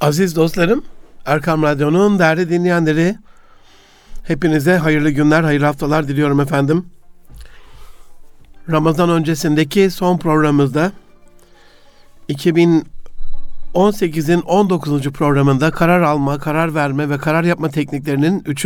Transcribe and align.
Aziz 0.00 0.36
dostlarım, 0.36 0.84
Erkam 1.26 1.62
Radyo'nun 1.62 2.18
değerli 2.18 2.50
dinleyenleri, 2.50 3.16
hepinize 4.22 4.76
hayırlı 4.76 5.10
günler, 5.10 5.42
hayırlı 5.42 5.66
haftalar 5.66 6.08
diliyorum 6.08 6.40
efendim. 6.40 6.86
Ramazan 8.70 9.10
öncesindeki 9.10 9.90
son 9.90 10.18
programımızda 10.18 10.92
2018'in 12.28 14.40
19. 14.40 15.02
programında 15.02 15.70
karar 15.70 16.02
alma, 16.02 16.38
karar 16.38 16.74
verme 16.74 17.10
ve 17.10 17.18
karar 17.18 17.44
yapma 17.44 17.68
tekniklerinin 17.68 18.42
3. 18.46 18.64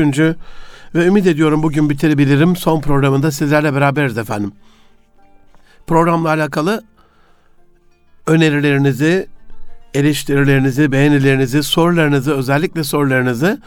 ve 0.95 1.07
ümit 1.07 1.27
ediyorum 1.27 1.63
bugün 1.63 1.91
bitirebilirim 1.91 2.57
son 2.57 2.81
programında 2.81 3.31
sizlerle 3.31 3.75
beraberiz 3.75 4.19
efendim. 4.19 4.53
Programla 5.87 6.29
alakalı 6.29 6.83
önerilerinizi, 8.27 9.29
eleştirilerinizi, 9.95 10.93
beğenilerinizi, 10.93 11.63
sorularınızı, 11.63 12.35
özellikle 12.35 12.85
sorularınızı 12.85 13.61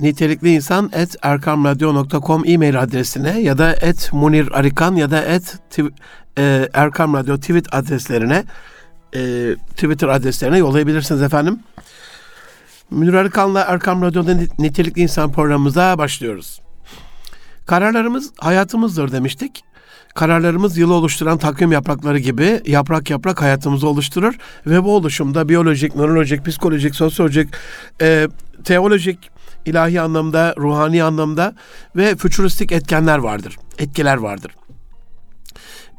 nitelikli 0.00 0.54
insan 0.54 0.90
et 0.92 1.16
erkamradyo.com 1.22 2.42
e-mail 2.46 2.80
adresine 2.80 3.40
ya 3.40 3.58
da 3.58 3.72
et 3.72 4.12
Munir 4.12 4.58
Arikan 4.58 4.96
ya 4.96 5.10
da 5.10 5.22
et 5.22 5.58
e, 6.38 6.68
Erkam 6.72 7.14
Radyo 7.14 7.36
tweet 7.36 7.74
adreslerine 7.74 8.44
e, 9.14 9.54
Twitter 9.70 10.08
adreslerine 10.08 10.58
yollayabilirsiniz 10.58 11.22
efendim. 11.22 11.60
Münir 12.90 13.14
Arıkan'la 13.14 13.60
Erkam 13.60 14.02
Radyo'da 14.02 14.34
Nitelikli 14.58 15.02
İnsan 15.02 15.32
programımıza 15.32 15.98
başlıyoruz. 15.98 16.60
Kararlarımız 17.66 18.32
hayatımızdır 18.38 19.12
demiştik. 19.12 19.64
Kararlarımız 20.14 20.78
yılı 20.78 20.94
oluşturan 20.94 21.38
takvim 21.38 21.72
yaprakları 21.72 22.18
gibi 22.18 22.60
yaprak 22.66 23.10
yaprak 23.10 23.42
hayatımızı 23.42 23.88
oluşturur 23.88 24.34
ve 24.66 24.84
bu 24.84 24.96
oluşumda 24.96 25.48
biyolojik, 25.48 25.96
nörolojik, 25.96 26.46
psikolojik, 26.46 26.94
sosyolojik, 26.94 27.48
e, 28.00 28.28
teolojik, 28.64 29.30
ilahi 29.66 30.00
anlamda, 30.00 30.54
ruhani 30.58 31.04
anlamda 31.04 31.54
ve 31.96 32.16
fütüristik 32.16 32.72
etkenler 32.72 33.18
vardır, 33.18 33.56
etkiler 33.78 34.16
vardır. 34.16 34.52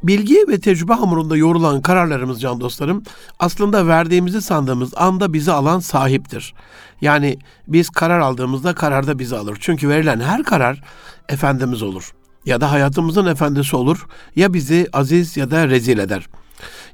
Bilgi 0.03 0.37
ve 0.47 0.59
tecrübe 0.59 0.93
hamurunda 0.93 1.37
yoğrulan 1.37 1.81
kararlarımız 1.81 2.41
can 2.41 2.61
dostlarım 2.61 3.03
aslında 3.39 3.87
verdiğimizi 3.87 4.41
sandığımız 4.41 4.93
anda 4.95 5.33
bizi 5.33 5.51
alan 5.51 5.79
sahiptir. 5.79 6.53
Yani 7.01 7.37
biz 7.67 7.89
karar 7.89 8.19
aldığımızda 8.19 8.75
karar 8.75 9.07
da 9.07 9.19
bizi 9.19 9.35
alır. 9.35 9.57
Çünkü 9.59 9.89
verilen 9.89 10.19
her 10.19 10.43
karar 10.43 10.81
Efendimiz 11.29 11.83
olur 11.83 12.13
ya 12.45 12.61
da 12.61 12.71
hayatımızın 12.71 13.25
efendisi 13.25 13.75
olur 13.75 14.07
ya 14.35 14.53
bizi 14.53 14.87
aziz 14.93 15.37
ya 15.37 15.51
da 15.51 15.67
rezil 15.67 15.97
eder. 15.97 16.27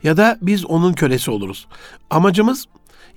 Ya 0.03 0.17
da 0.17 0.37
biz 0.41 0.65
onun 0.65 0.93
kölesi 0.93 1.31
oluruz. 1.31 1.67
Amacımız 2.09 2.65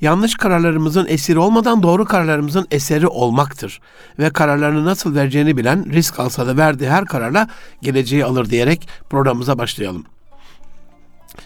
yanlış 0.01 0.35
kararlarımızın 0.35 1.07
esiri 1.09 1.39
olmadan 1.39 1.83
doğru 1.83 2.05
kararlarımızın 2.05 2.67
eseri 2.71 3.07
olmaktır. 3.07 3.81
Ve 4.19 4.31
kararlarını 4.31 4.85
nasıl 4.85 5.15
vereceğini 5.15 5.57
bilen 5.57 5.93
risk 5.93 6.21
alsa 6.21 6.47
da 6.47 6.57
verdiği 6.57 6.91
her 6.91 7.05
kararla 7.05 7.49
geleceği 7.83 8.25
alır 8.25 8.51
diyerek 8.51 8.89
programımıza 9.11 9.59
başlayalım. 9.59 10.05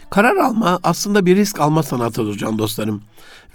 Karar 0.09 0.35
alma 0.35 0.79
aslında 0.83 1.25
bir 1.25 1.35
risk 1.35 1.59
alma 1.59 1.83
sanatıdır 1.83 2.37
can 2.37 2.57
dostlarım. 2.57 3.01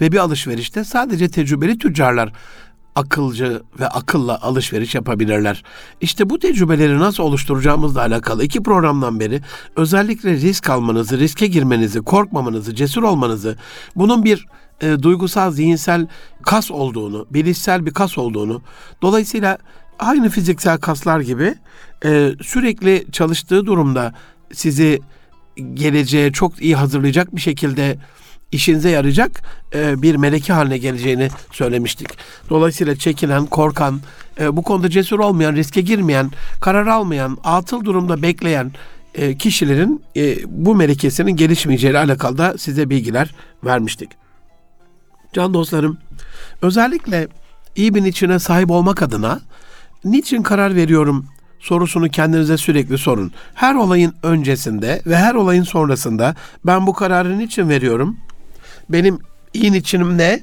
Ve 0.00 0.12
bir 0.12 0.18
alışverişte 0.18 0.84
sadece 0.84 1.28
tecrübeli 1.28 1.78
tüccarlar 1.78 2.32
akılcı 2.94 3.62
ve 3.80 3.88
akılla 3.88 4.42
alışveriş 4.42 4.94
yapabilirler. 4.94 5.62
İşte 6.00 6.30
bu 6.30 6.38
tecrübeleri 6.38 6.98
nasıl 6.98 7.22
oluşturacağımızla 7.22 8.00
alakalı 8.00 8.44
iki 8.44 8.62
programdan 8.62 9.20
beri 9.20 9.40
özellikle 9.76 10.32
risk 10.34 10.70
almanızı, 10.70 11.18
riske 11.18 11.46
girmenizi, 11.46 12.00
korkmamanızı, 12.00 12.74
cesur 12.74 13.02
olmanızı, 13.02 13.56
bunun 13.96 14.24
bir 14.24 14.46
e, 14.80 15.02
duygusal, 15.02 15.50
zihinsel 15.52 16.06
kas 16.42 16.70
olduğunu, 16.70 17.26
bilişsel 17.30 17.86
bir 17.86 17.90
kas 17.90 18.18
olduğunu, 18.18 18.62
dolayısıyla 19.02 19.58
aynı 19.98 20.28
fiziksel 20.28 20.78
kaslar 20.78 21.20
gibi 21.20 21.54
e, 22.04 22.32
sürekli 22.42 23.06
çalıştığı 23.12 23.66
durumda 23.66 24.14
sizi 24.52 25.00
geleceğe 25.74 26.32
çok 26.32 26.62
iyi 26.62 26.76
hazırlayacak 26.76 27.36
bir 27.36 27.40
şekilde 27.40 27.98
işinize 28.54 28.90
yarayacak 28.90 29.42
e, 29.74 30.02
bir 30.02 30.16
meleki 30.16 30.52
haline 30.52 30.78
geleceğini 30.78 31.28
söylemiştik. 31.52 32.08
Dolayısıyla 32.50 32.96
çekinen, 32.96 33.46
korkan, 33.46 34.00
e, 34.40 34.56
bu 34.56 34.62
konuda 34.62 34.90
cesur 34.90 35.18
olmayan, 35.18 35.54
riske 35.54 35.80
girmeyen, 35.80 36.30
karar 36.60 36.86
almayan, 36.86 37.38
atıl 37.44 37.84
durumda 37.84 38.22
bekleyen 38.22 38.72
e, 39.14 39.36
kişilerin 39.36 40.02
bu 40.46 40.74
melekesinin 40.74 41.36
gelişmeyeceğiyle 41.36 41.98
alakalı 41.98 42.38
da 42.38 42.58
size 42.58 42.90
bilgiler 42.90 43.34
vermiştik. 43.64 44.10
Can 45.32 45.54
dostlarım, 45.54 45.98
özellikle 46.62 47.28
iyi 47.76 47.94
bir 47.94 48.04
içine 48.04 48.38
sahip 48.38 48.70
olmak 48.70 49.02
adına 49.02 49.40
niçin 50.04 50.42
karar 50.42 50.74
veriyorum 50.74 51.26
sorusunu 51.64 52.08
kendinize 52.08 52.56
sürekli 52.56 52.98
sorun. 52.98 53.32
Her 53.54 53.74
olayın 53.74 54.14
öncesinde 54.22 55.02
ve 55.06 55.16
her 55.16 55.34
olayın 55.34 55.62
sonrasında 55.62 56.34
ben 56.66 56.86
bu 56.86 56.92
kararı 56.92 57.38
niçin 57.38 57.68
veriyorum? 57.68 58.16
Benim 58.88 59.18
iyi 59.54 59.72
niçinim 59.72 60.18
ne? 60.18 60.42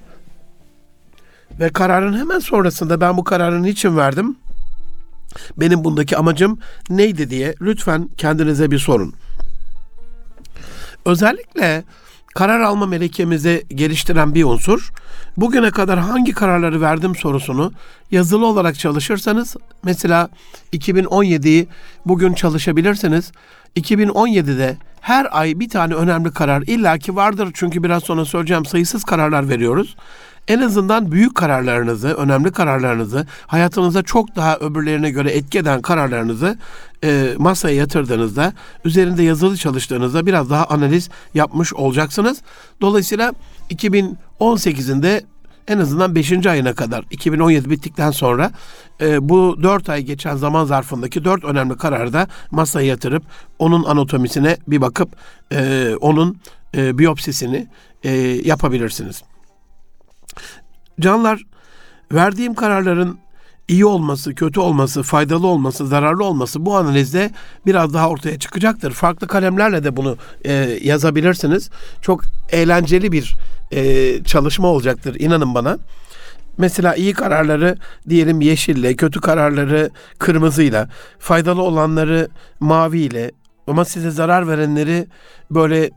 Ve 1.60 1.70
kararın 1.70 2.18
hemen 2.18 2.40
sonrasında 2.40 3.02
ben 3.02 3.18
bu 3.18 3.24
kararı 3.24 3.64
niçin 3.64 3.98
verdim? 3.98 4.36
Benim 5.58 5.84
bundaki 5.84 6.18
amacım 6.18 6.60
neydi 6.90 7.30
diye 7.30 7.56
lütfen 7.62 8.10
kendinize 8.18 8.72
bir 8.72 8.80
sorun. 8.80 9.14
Özellikle 11.06 11.84
karar 12.36 12.60
alma 12.60 12.86
melekemizi 12.86 13.66
geliştiren 13.70 14.36
bir 14.36 14.44
unsur, 14.44 14.92
bugüne 15.38 15.72
kadar 15.72 16.00
hangi 16.00 16.32
kararları 16.32 16.82
verdim 16.82 17.16
sorusunu 17.16 17.74
yazılı 18.12 18.46
olarak 18.46 18.80
çalışırsanız, 18.80 19.56
mesela 19.84 20.30
2017'yi 20.74 21.68
bugün 22.06 22.34
çalışabilirsiniz. 22.34 23.32
2017'de 23.76 24.78
her 25.02 25.28
ay 25.40 25.60
bir 25.60 25.70
tane 25.70 25.94
önemli 25.94 26.32
karar 26.32 26.62
illaki 26.62 27.16
vardır. 27.16 27.52
Çünkü 27.54 27.84
biraz 27.84 28.04
sonra 28.04 28.26
söyleyeceğim 28.26 28.66
sayısız 28.66 29.04
kararlar 29.04 29.50
veriyoruz. 29.50 29.96
En 30.48 30.60
azından 30.60 31.12
büyük 31.12 31.36
kararlarınızı, 31.36 32.14
önemli 32.14 32.52
kararlarınızı, 32.52 33.28
hayatınıza 33.48 34.04
çok 34.04 34.36
daha 34.36 34.58
öbürlerine 34.58 35.12
göre 35.12 35.32
etki 35.32 35.60
eden 35.60 35.82
kararlarınızı 35.82 36.58
e, 37.04 37.34
masaya 37.38 37.76
yatırdığınızda, 37.76 38.54
üzerinde 38.86 39.24
yazılı 39.24 39.58
çalıştığınızda 39.58 40.26
biraz 40.26 40.50
daha 40.50 40.66
analiz 40.66 41.10
yapmış 41.34 41.74
olacaksınız. 41.74 42.42
Dolayısıyla 42.82 43.34
2018'inde 43.72 45.22
en 45.68 45.78
azından 45.78 46.16
5. 46.16 46.46
ayına 46.46 46.74
kadar 46.74 47.06
2017 47.12 47.70
bittikten 47.70 48.12
sonra 48.12 48.52
e, 49.02 49.30
bu 49.30 49.64
4 49.64 49.90
ay 49.90 50.02
geçen 50.02 50.36
zaman 50.36 50.66
zarfındaki 50.66 51.24
4 51.24 51.44
önemli 51.44 51.78
kararı 51.78 52.14
da 52.14 52.28
masaya 52.52 52.88
yatırıp 52.88 53.24
onun 53.60 53.84
anatomisine 53.84 54.58
bir 54.68 54.82
bakıp 54.82 55.10
e, 55.54 55.92
onun 56.02 56.38
e, 56.76 56.98
biyopsisini 56.98 57.68
e, 58.04 58.12
yapabilirsiniz. 58.44 59.24
Canlar 61.00 61.42
verdiğim 62.12 62.54
kararların 62.54 63.20
iyi 63.72 63.86
olması, 63.86 64.36
kötü 64.36 64.60
olması, 64.60 65.04
faydalı 65.04 65.48
olması, 65.48 65.88
zararlı 65.88 66.26
olması 66.26 66.66
bu 66.66 66.78
analizde 66.78 67.32
biraz 67.66 67.94
daha 67.94 68.10
ortaya 68.10 68.40
çıkacaktır. 68.40 68.92
Farklı 68.92 69.28
kalemlerle 69.28 69.84
de 69.84 69.98
bunu 69.98 70.18
e, 70.46 70.54
yazabilirsiniz. 70.84 71.70
Çok 72.02 72.24
eğlenceli 72.52 73.12
bir 73.12 73.36
e, 73.72 74.24
çalışma 74.24 74.68
olacaktır 74.68 75.16
inanın 75.20 75.56
bana. 75.56 75.78
Mesela 76.58 76.96
iyi 76.96 77.14
kararları 77.14 77.78
diyelim 78.10 78.42
yeşille, 78.42 78.96
kötü 78.96 79.22
kararları 79.22 79.90
kırmızıyla, 80.20 80.90
faydalı 81.20 81.62
olanları 81.62 82.28
maviyle 82.60 83.32
ama 83.68 83.86
size 83.86 84.12
zarar 84.12 84.48
verenleri 84.48 85.08
böyle 85.52 85.92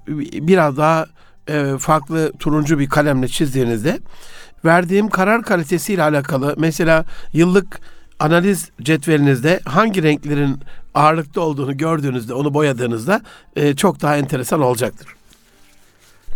biraz 0.48 0.76
daha 0.76 1.06
e, 1.48 1.78
farklı 1.78 2.32
turuncu 2.38 2.78
bir 2.78 2.88
kalemle 2.88 3.28
çizdiğinizde 3.28 3.98
verdiğim 4.64 5.08
karar 5.08 5.42
kalitesiyle 5.42 6.02
alakalı 6.02 6.54
mesela 6.58 7.04
yıllık 7.32 7.80
analiz 8.18 8.70
cetvelinizde 8.82 9.60
hangi 9.64 10.02
renklerin 10.02 10.60
ağırlıkta 10.94 11.40
olduğunu 11.40 11.76
gördüğünüzde 11.76 12.34
onu 12.34 12.54
boyadığınızda 12.54 13.20
e, 13.56 13.76
çok 13.76 14.02
daha 14.02 14.16
enteresan 14.16 14.60
olacaktır. 14.60 15.08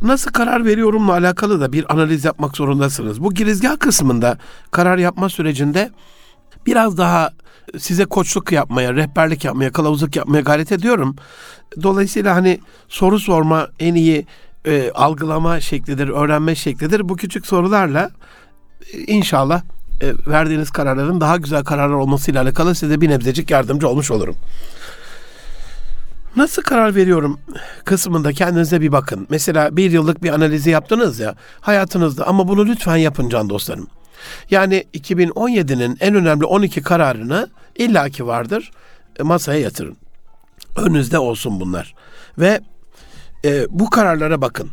Nasıl 0.02 0.30
karar 0.30 0.64
veriyorumla 0.64 1.12
alakalı 1.12 1.60
da 1.60 1.72
bir 1.72 1.92
analiz 1.92 2.24
yapmak 2.24 2.56
zorundasınız. 2.56 3.22
Bu 3.22 3.34
girizgah 3.34 3.78
kısmında 3.78 4.38
karar 4.70 4.98
yapma 4.98 5.28
sürecinde 5.28 5.90
biraz 6.66 6.98
daha 6.98 7.30
size 7.78 8.04
koçluk 8.04 8.52
yapmaya, 8.52 8.94
rehberlik 8.94 9.44
yapmaya, 9.44 9.72
kılavuzluk 9.72 10.16
yapmaya 10.16 10.40
gayret 10.40 10.72
ediyorum. 10.72 11.16
Dolayısıyla 11.82 12.34
hani 12.34 12.60
soru 12.88 13.18
sorma 13.18 13.68
en 13.78 13.94
iyi 13.94 14.26
e, 14.68 14.90
algılama 14.90 15.60
şeklidir, 15.60 16.08
öğrenme 16.08 16.54
şeklidir. 16.54 17.08
Bu 17.08 17.16
küçük 17.16 17.46
sorularla 17.46 18.10
e, 18.92 18.98
inşallah 18.98 19.62
e, 20.00 20.12
verdiğiniz 20.26 20.70
kararların 20.70 21.20
daha 21.20 21.36
güzel 21.36 21.64
kararlar 21.64 21.94
olmasıyla 21.94 22.42
alakalı 22.42 22.74
size 22.74 23.00
bir 23.00 23.08
nebzecik 23.08 23.50
yardımcı 23.50 23.88
olmuş 23.88 24.10
olurum. 24.10 24.36
Nasıl 26.36 26.62
karar 26.62 26.94
veriyorum 26.94 27.40
kısmında 27.84 28.32
kendinize 28.32 28.80
bir 28.80 28.92
bakın. 28.92 29.26
Mesela 29.30 29.76
bir 29.76 29.90
yıllık 29.90 30.22
bir 30.22 30.30
analizi 30.30 30.70
yaptınız 30.70 31.20
ya 31.20 31.34
hayatınızda 31.60 32.26
ama 32.26 32.48
bunu 32.48 32.66
lütfen 32.66 32.96
yapın 32.96 33.28
can 33.28 33.48
dostlarım. 33.48 33.86
Yani 34.50 34.84
2017'nin 34.94 35.96
en 36.00 36.14
önemli 36.14 36.44
12 36.44 36.82
kararını 36.82 37.48
illaki 37.76 38.26
vardır 38.26 38.70
e, 39.18 39.22
masaya 39.22 39.60
yatırın. 39.60 39.96
Önünüzde 40.76 41.18
olsun 41.18 41.60
bunlar. 41.60 41.94
Ve 42.38 42.60
e, 43.44 43.66
bu 43.70 43.90
kararlara 43.90 44.40
bakın. 44.40 44.70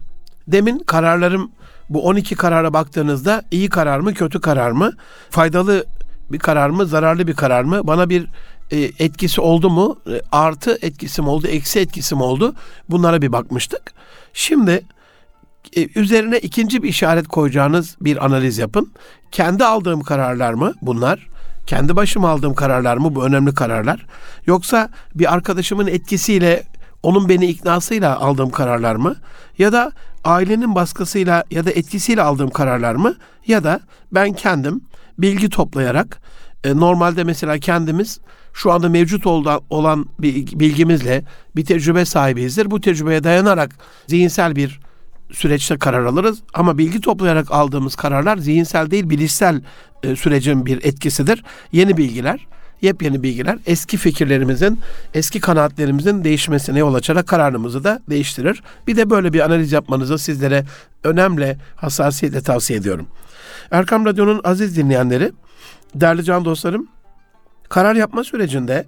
Demin 0.48 0.80
kararlarım 0.80 1.52
bu 1.90 2.06
12 2.06 2.36
karara 2.36 2.74
baktığınızda 2.74 3.44
iyi 3.52 3.70
karar 3.70 4.00
mı 4.00 4.14
kötü 4.14 4.42
karar 4.42 4.72
mı? 4.72 4.92
Faydalı 5.30 5.86
bir 6.32 6.40
karar 6.40 6.70
mı 6.70 6.86
zararlı 6.86 7.28
bir 7.28 7.34
karar 7.34 7.64
mı? 7.64 7.82
Bana 7.84 8.10
bir 8.10 8.28
e, 8.72 8.78
etkisi 8.78 9.42
oldu 9.42 9.70
mu? 9.70 10.00
E, 10.08 10.22
artı 10.32 10.78
etkisi 10.82 11.22
mi 11.22 11.30
oldu? 11.30 11.48
Eksi 11.48 11.80
etkisi 11.80 12.16
mi 12.16 12.24
oldu? 12.24 12.56
Bunlara 12.90 13.22
bir 13.22 13.32
bakmıştık. 13.32 13.94
Şimdi 14.34 14.82
e, 15.76 16.00
üzerine 16.00 16.40
ikinci 16.40 16.84
bir 16.84 16.90
işaret 16.90 17.28
koyacağınız 17.28 17.96
bir 18.02 18.26
analiz 18.26 18.58
yapın. 18.58 18.92
Kendi 19.32 19.66
aldığım 19.66 20.02
kararlar 20.02 20.54
mı 20.54 20.74
bunlar? 20.82 21.28
Kendi 21.68 21.96
başıma 21.96 22.30
aldığım 22.30 22.56
kararlar 22.56 22.98
mı 22.98 23.16
bu 23.16 23.26
önemli 23.26 23.54
kararlar? 23.54 24.06
Yoksa 24.46 24.90
bir 25.16 25.34
arkadaşımın 25.34 25.88
etkisiyle 25.88 26.64
onun 27.06 27.30
beni 27.30 27.46
iknasıyla 27.46 28.20
aldığım 28.20 28.50
kararlar 28.50 28.96
mı? 28.96 29.16
Ya 29.58 29.74
da 29.74 29.92
ailenin 30.24 30.76
baskısıyla 30.76 31.44
ya 31.52 31.66
da 31.66 31.72
etkisiyle 31.72 32.22
aldığım 32.22 32.50
kararlar 32.50 32.96
mı? 32.96 33.16
Ya 33.48 33.64
da 33.64 33.80
ben 34.12 34.34
kendim 34.34 34.82
bilgi 35.18 35.50
toplayarak 35.50 36.22
e, 36.64 36.76
normalde 36.78 37.24
mesela 37.24 37.58
kendimiz 37.60 38.20
şu 38.54 38.72
anda 38.72 38.90
mevcut 38.90 39.28
olan 39.70 40.06
bir 40.20 40.60
bilgimizle 40.60 41.24
bir 41.56 41.66
tecrübe 41.66 42.06
sahibiyizdir. 42.06 42.72
Bu 42.72 42.82
tecrübeye 42.82 43.24
dayanarak 43.24 43.76
zihinsel 44.08 44.56
bir 44.56 44.80
süreçte 45.32 45.78
karar 45.78 46.06
alırız 46.06 46.40
ama 46.54 46.78
bilgi 46.78 47.02
toplayarak 47.02 47.52
aldığımız 47.52 47.96
kararlar 47.96 48.38
zihinsel 48.38 48.92
değil 48.92 49.10
bilişsel 49.10 49.62
e, 50.04 50.16
sürecin 50.16 50.66
bir 50.66 50.84
etkisidir. 50.84 51.44
Yeni 51.72 51.98
bilgiler, 51.98 52.48
yepyeni 52.82 53.24
bilgiler 53.24 53.58
eski 53.66 53.98
fikirlerimizin, 53.98 54.80
eski 55.14 55.40
kanaatlerimizin 55.40 56.24
değişmesine 56.24 56.80
yol 56.80 56.94
açarak 56.94 57.28
kararımızı 57.28 57.84
da 57.84 58.00
değiştirir. 58.10 58.64
Bir 58.88 58.98
de 58.98 59.10
böyle 59.10 59.34
bir 59.34 59.40
analiz 59.40 59.72
yapmanızı 59.72 60.18
sizlere 60.18 60.66
önemli 61.04 61.58
hassasiyetle 61.76 62.42
tavsiye 62.42 62.80
ediyorum. 62.80 63.08
Erkam 63.72 64.06
Radyo'nun 64.06 64.42
aziz 64.44 64.78
dinleyenleri, 64.78 65.32
değerli 65.96 66.24
can 66.24 66.46
dostlarım, 66.46 66.88
karar 67.70 67.96
yapma 67.96 68.24
sürecinde 68.24 68.86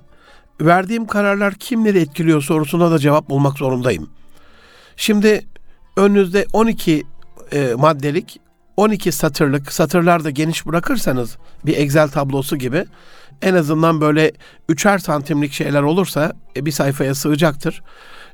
verdiğim 0.62 1.08
kararlar 1.08 1.54
kimleri 1.54 2.00
etkiliyor 2.00 2.42
sorusuna 2.42 2.92
da 2.92 3.00
cevap 3.00 3.30
bulmak 3.30 3.58
zorundayım. 3.58 4.10
Şimdi 4.96 5.46
önünüzde 5.98 6.46
12 6.54 7.04
e, 7.54 7.74
maddelik 7.78 8.40
12 8.78 9.12
satırlık 9.12 9.74
satırlar 9.74 10.24
da 10.24 10.30
geniş 10.30 10.66
bırakırsanız 10.66 11.38
bir 11.66 11.78
Excel 11.78 12.08
tablosu 12.08 12.58
gibi 12.58 12.86
en 13.42 13.54
azından 13.54 14.02
böyle 14.02 14.32
üçer 14.70 14.98
santimlik 14.98 15.52
şeyler 15.52 15.82
olursa 15.82 16.34
e, 16.56 16.66
bir 16.66 16.72
sayfaya 16.72 17.16
sığacaktır. 17.16 17.84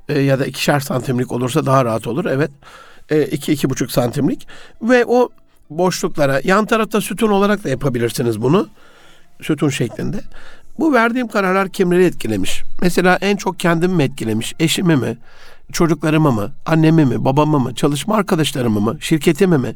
E, 0.09 0.19
ya 0.19 0.39
da 0.39 0.45
ikişer 0.45 0.79
santimlik 0.79 1.31
olursa 1.31 1.65
daha 1.65 1.85
rahat 1.85 2.07
olur. 2.07 2.25
Evet. 2.25 2.51
E, 3.09 3.25
iki, 3.25 3.53
iki 3.53 3.69
buçuk 3.69 3.91
santimlik. 3.91 4.47
Ve 4.81 5.05
o 5.05 5.29
boşluklara 5.69 6.41
yan 6.43 6.65
tarafta 6.65 7.01
sütun 7.01 7.29
olarak 7.29 7.63
da 7.63 7.69
yapabilirsiniz 7.69 8.41
bunu. 8.41 8.69
Sütun 9.41 9.69
şeklinde. 9.69 10.21
Bu 10.79 10.93
verdiğim 10.93 11.27
kararlar 11.27 11.69
kimleri 11.69 12.05
etkilemiş? 12.05 12.63
Mesela 12.81 13.17
en 13.21 13.35
çok 13.35 13.59
kendimi 13.59 13.93
mi 13.95 14.03
etkilemiş? 14.03 14.53
Eşimi 14.59 14.95
mi? 14.95 15.17
Çocuklarımı 15.71 16.31
mı? 16.31 16.51
Annemi 16.65 17.05
mi? 17.05 17.25
Babamı 17.25 17.59
mı? 17.59 17.75
Çalışma 17.75 18.15
arkadaşlarımı 18.15 18.79
mı? 18.79 18.97
Şirketimi 18.99 19.57
mi? 19.57 19.75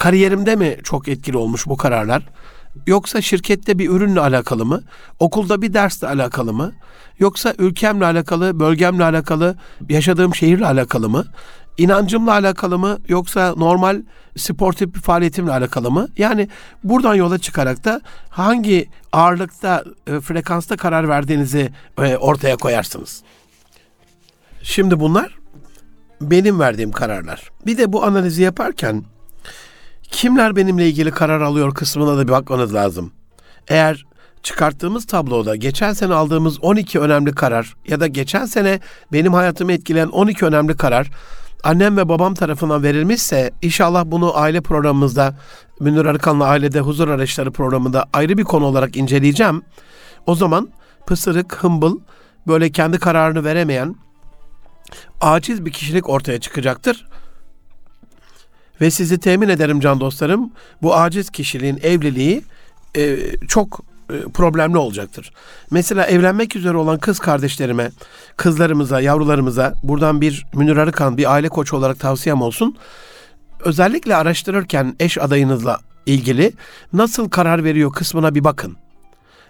Kariyerimde 0.00 0.56
mi 0.56 0.76
çok 0.84 1.08
etkili 1.08 1.36
olmuş 1.36 1.66
bu 1.66 1.76
kararlar? 1.76 2.28
Yoksa 2.86 3.20
şirkette 3.20 3.78
bir 3.78 3.90
ürünle 3.90 4.20
alakalı 4.20 4.66
mı? 4.66 4.82
Okulda 5.18 5.62
bir 5.62 5.74
dersle 5.74 6.08
alakalı 6.08 6.52
mı? 6.52 6.72
Yoksa 7.18 7.54
ülkemle 7.58 8.04
alakalı, 8.04 8.60
bölgemle 8.60 9.04
alakalı, 9.04 9.58
yaşadığım 9.88 10.34
şehirle 10.34 10.66
alakalı 10.66 11.08
mı? 11.08 11.24
İnancımla 11.78 12.32
alakalı 12.32 12.78
mı? 12.78 12.98
Yoksa 13.08 13.54
normal 13.56 14.02
sportif 14.36 14.94
bir 14.94 15.00
faaliyetimle 15.00 15.52
alakalı 15.52 15.90
mı? 15.90 16.08
Yani 16.16 16.48
buradan 16.84 17.14
yola 17.14 17.38
çıkarak 17.38 17.84
da 17.84 18.00
hangi 18.30 18.88
ağırlıkta, 19.12 19.84
e, 20.06 20.20
frekansta 20.20 20.76
karar 20.76 21.08
verdiğinizi 21.08 21.72
e, 21.98 22.16
ortaya 22.16 22.56
koyarsınız. 22.56 23.22
Şimdi 24.62 25.00
bunlar 25.00 25.38
benim 26.20 26.60
verdiğim 26.60 26.92
kararlar. 26.92 27.50
Bir 27.66 27.78
de 27.78 27.92
bu 27.92 28.04
analizi 28.04 28.42
yaparken 28.42 29.04
kimler 30.10 30.56
benimle 30.56 30.88
ilgili 30.88 31.10
karar 31.10 31.40
alıyor 31.40 31.74
kısmına 31.74 32.18
da 32.18 32.28
bir 32.28 32.32
bakmanız 32.32 32.74
lazım. 32.74 33.12
Eğer 33.68 34.06
çıkarttığımız 34.42 35.06
tabloda 35.06 35.56
geçen 35.56 35.92
sene 35.92 36.14
aldığımız 36.14 36.64
12 36.64 37.00
önemli 37.00 37.32
karar 37.32 37.74
ya 37.88 38.00
da 38.00 38.06
geçen 38.06 38.44
sene 38.44 38.80
benim 39.12 39.32
hayatımı 39.34 39.72
etkileyen 39.72 40.08
12 40.08 40.46
önemli 40.46 40.76
karar 40.76 41.10
annem 41.64 41.96
ve 41.96 42.08
babam 42.08 42.34
tarafından 42.34 42.82
verilmişse 42.82 43.50
inşallah 43.62 44.04
bunu 44.06 44.36
aile 44.36 44.60
programımızda 44.60 45.34
Münir 45.80 46.04
Arıkan'la 46.04 46.44
Ailede 46.44 46.80
Huzur 46.80 47.08
Araçları 47.08 47.50
programında 47.50 48.06
ayrı 48.12 48.38
bir 48.38 48.44
konu 48.44 48.64
olarak 48.64 48.96
inceleyeceğim. 48.96 49.62
O 50.26 50.34
zaman 50.34 50.68
pısırık, 51.06 51.54
hımbıl, 51.64 52.00
böyle 52.46 52.70
kendi 52.70 52.98
kararını 52.98 53.44
veremeyen, 53.44 53.94
aciz 55.20 55.64
bir 55.64 55.70
kişilik 55.70 56.08
ortaya 56.08 56.40
çıkacaktır. 56.40 57.06
Ve 58.80 58.90
sizi 58.90 59.18
temin 59.18 59.48
ederim 59.48 59.80
can 59.80 60.00
dostlarım, 60.00 60.50
bu 60.82 60.96
aciz 60.96 61.30
kişiliğin 61.30 61.80
evliliği 61.82 62.42
e, 62.96 63.18
çok 63.48 63.80
e, 64.10 64.22
problemli 64.34 64.78
olacaktır. 64.78 65.32
Mesela 65.70 66.06
evlenmek 66.06 66.56
üzere 66.56 66.76
olan 66.76 66.98
kız 66.98 67.18
kardeşlerime, 67.18 67.90
kızlarımıza, 68.36 69.00
yavrularımıza 69.00 69.74
buradan 69.82 70.20
bir 70.20 70.46
Münir 70.54 70.76
Arıkan, 70.76 71.16
bir 71.16 71.32
aile 71.32 71.48
koçu 71.48 71.76
olarak 71.76 72.00
tavsiyem 72.00 72.42
olsun. 72.42 72.76
Özellikle 73.64 74.16
araştırırken 74.16 74.96
eş 75.00 75.18
adayınızla 75.18 75.78
ilgili 76.06 76.52
nasıl 76.92 77.28
karar 77.28 77.64
veriyor 77.64 77.92
kısmına 77.92 78.34
bir 78.34 78.44
bakın 78.44 78.76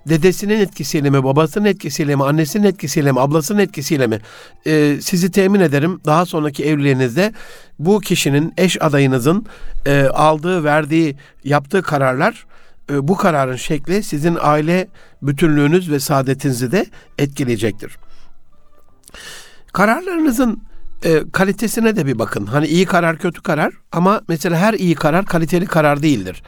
dedesinin 0.09 0.61
etkisiyle 0.61 1.11
mi, 1.11 1.25
babasının 1.25 1.65
etkisiyle 1.65 2.17
mi, 2.17 2.25
annesinin 2.25 2.65
etkisiyle 2.65 3.13
mi, 3.13 3.21
ablasının 3.21 3.59
etkisiyle 3.59 4.07
mi? 4.07 4.19
Ee, 4.67 4.99
sizi 5.01 5.31
temin 5.31 5.61
ederim 5.61 6.01
daha 6.05 6.27
sonraki 6.27 6.65
evliliğinizde 6.65 7.33
bu 7.79 8.01
kişinin, 8.01 8.53
eş 8.57 8.83
adayınızın 8.83 9.47
e, 9.87 10.03
aldığı, 10.05 10.65
verdiği, 10.65 11.17
yaptığı 11.45 11.83
kararlar 11.83 12.47
e, 12.91 13.09
bu 13.09 13.17
kararın 13.17 13.57
şekli 13.57 14.03
sizin 14.03 14.39
aile 14.41 14.89
bütünlüğünüz 15.23 15.91
ve 15.91 16.01
saadetinizi 16.01 16.73
de 16.73 16.87
etkileyecektir. 17.19 17.99
Kararlarınızın 19.73 20.63
e, 21.05 21.23
kalitesine 21.33 21.97
de 21.97 22.07
bir 22.07 22.19
bakın. 22.19 22.47
Hani 22.47 22.67
iyi 22.67 22.87
karar, 22.87 23.19
kötü 23.19 23.43
karar 23.43 23.73
ama 23.93 24.21
mesela 24.29 24.57
her 24.57 24.75
iyi 24.75 24.95
karar 24.95 25.25
kaliteli 25.25 25.67
karar 25.67 26.03
değildir. 26.03 26.43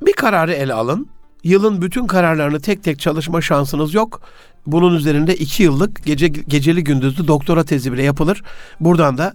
Bir 0.00 0.12
kararı 0.12 0.52
ele 0.52 0.72
alın 0.72 1.08
Yılın 1.44 1.82
bütün 1.82 2.06
kararlarını 2.06 2.60
tek 2.60 2.84
tek 2.84 2.98
çalışma 2.98 3.40
şansınız 3.40 3.94
yok. 3.94 4.20
Bunun 4.66 4.94
üzerinde 4.94 5.34
iki 5.34 5.62
yıllık 5.62 6.04
gece 6.04 6.28
geceli 6.28 6.84
gündüzlü 6.84 7.28
doktora 7.28 7.64
tezi 7.64 7.92
bile 7.92 8.02
yapılır. 8.02 8.42
Buradan 8.80 9.18
da 9.18 9.34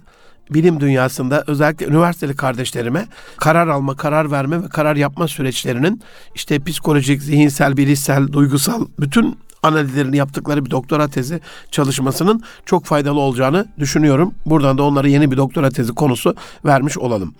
bilim 0.50 0.80
dünyasında 0.80 1.44
özellikle 1.46 1.86
üniversiteli 1.86 2.36
kardeşlerime 2.36 3.06
karar 3.36 3.68
alma, 3.68 3.96
karar 3.96 4.30
verme 4.30 4.62
ve 4.64 4.68
karar 4.68 4.96
yapma 4.96 5.28
süreçlerinin 5.28 6.02
işte 6.34 6.64
psikolojik, 6.64 7.22
zihinsel, 7.22 7.76
bilişsel, 7.76 8.32
duygusal 8.32 8.86
bütün 9.00 9.38
analizlerini 9.62 10.16
yaptıkları 10.16 10.64
bir 10.64 10.70
doktora 10.70 11.08
tezi 11.08 11.40
çalışmasının 11.70 12.42
çok 12.66 12.84
faydalı 12.84 13.20
olacağını 13.20 13.66
düşünüyorum. 13.78 14.34
Buradan 14.46 14.78
da 14.78 14.82
onlara 14.82 15.08
yeni 15.08 15.30
bir 15.30 15.36
doktora 15.36 15.70
tezi 15.70 15.94
konusu 15.94 16.34
vermiş 16.64 16.98
olalım. 16.98 17.34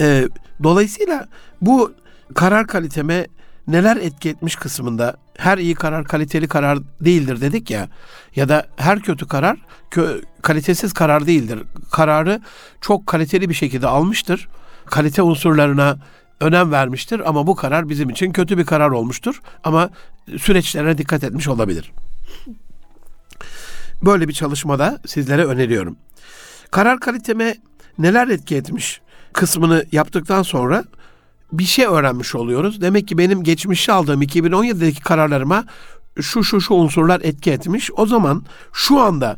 Ee, 0.00 0.28
dolayısıyla 0.62 1.26
bu 1.60 1.92
karar 2.34 2.66
kaliteme 2.66 3.26
neler 3.66 3.96
etki 3.96 4.28
etmiş 4.28 4.56
kısmında 4.56 5.16
her 5.38 5.58
iyi 5.58 5.74
karar 5.74 6.04
kaliteli 6.04 6.48
karar 6.48 6.78
değildir 7.00 7.40
dedik 7.40 7.70
ya 7.70 7.88
ya 8.36 8.48
da 8.48 8.66
her 8.76 9.00
kötü 9.00 9.26
karar 9.28 9.58
kö, 9.90 10.20
kalitesiz 10.42 10.92
karar 10.92 11.26
değildir. 11.26 11.62
Kararı 11.90 12.40
çok 12.80 13.06
kaliteli 13.06 13.48
bir 13.48 13.54
şekilde 13.54 13.86
almıştır. 13.86 14.48
Kalite 14.86 15.22
unsurlarına 15.22 15.98
önem 16.40 16.72
vermiştir 16.72 17.28
ama 17.28 17.46
bu 17.46 17.56
karar 17.56 17.88
bizim 17.88 18.10
için 18.10 18.32
kötü 18.32 18.58
bir 18.58 18.64
karar 18.64 18.90
olmuştur 18.90 19.40
ama 19.64 19.90
süreçlerine 20.38 20.98
dikkat 20.98 21.24
etmiş 21.24 21.48
olabilir. 21.48 21.92
Böyle 24.02 24.28
bir 24.28 24.32
çalışmada 24.32 24.98
sizlere 25.06 25.44
öneriyorum. 25.44 25.96
Karar 26.70 27.00
kaliteme 27.00 27.56
neler 27.98 28.28
etki 28.28 28.56
etmiş 28.56 29.00
kısmını 29.32 29.86
yaptıktan 29.92 30.42
sonra 30.42 30.84
bir 31.52 31.64
şey 31.64 31.84
öğrenmiş 31.84 32.34
oluyoruz. 32.34 32.80
Demek 32.80 33.08
ki 33.08 33.18
benim 33.18 33.42
geçmişte 33.42 33.92
aldığım 33.92 34.22
2017'deki 34.22 35.00
kararlarıma 35.00 35.64
şu 36.20 36.44
şu 36.44 36.60
şu 36.60 36.74
unsurlar 36.74 37.20
etki 37.20 37.50
etmiş. 37.50 37.90
O 37.96 38.06
zaman 38.06 38.44
şu 38.72 39.00
anda 39.00 39.36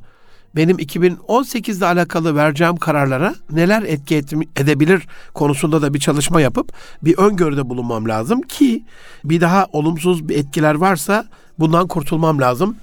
benim 0.56 0.76
2018'de 0.78 1.86
alakalı 1.86 2.36
vereceğim 2.36 2.76
kararlara 2.76 3.34
neler 3.50 3.82
etki 3.82 4.16
edebilir 4.56 5.06
konusunda 5.34 5.82
da 5.82 5.94
bir 5.94 5.98
çalışma 5.98 6.40
yapıp 6.40 6.72
bir 7.02 7.18
öngörüde 7.18 7.68
bulunmam 7.68 8.08
lazım 8.08 8.42
ki 8.42 8.84
bir 9.24 9.40
daha 9.40 9.66
olumsuz 9.72 10.28
bir 10.28 10.36
etkiler 10.36 10.74
varsa 10.74 11.26
bundan 11.58 11.88
kurtulmam 11.88 12.40
lazım 12.40 12.76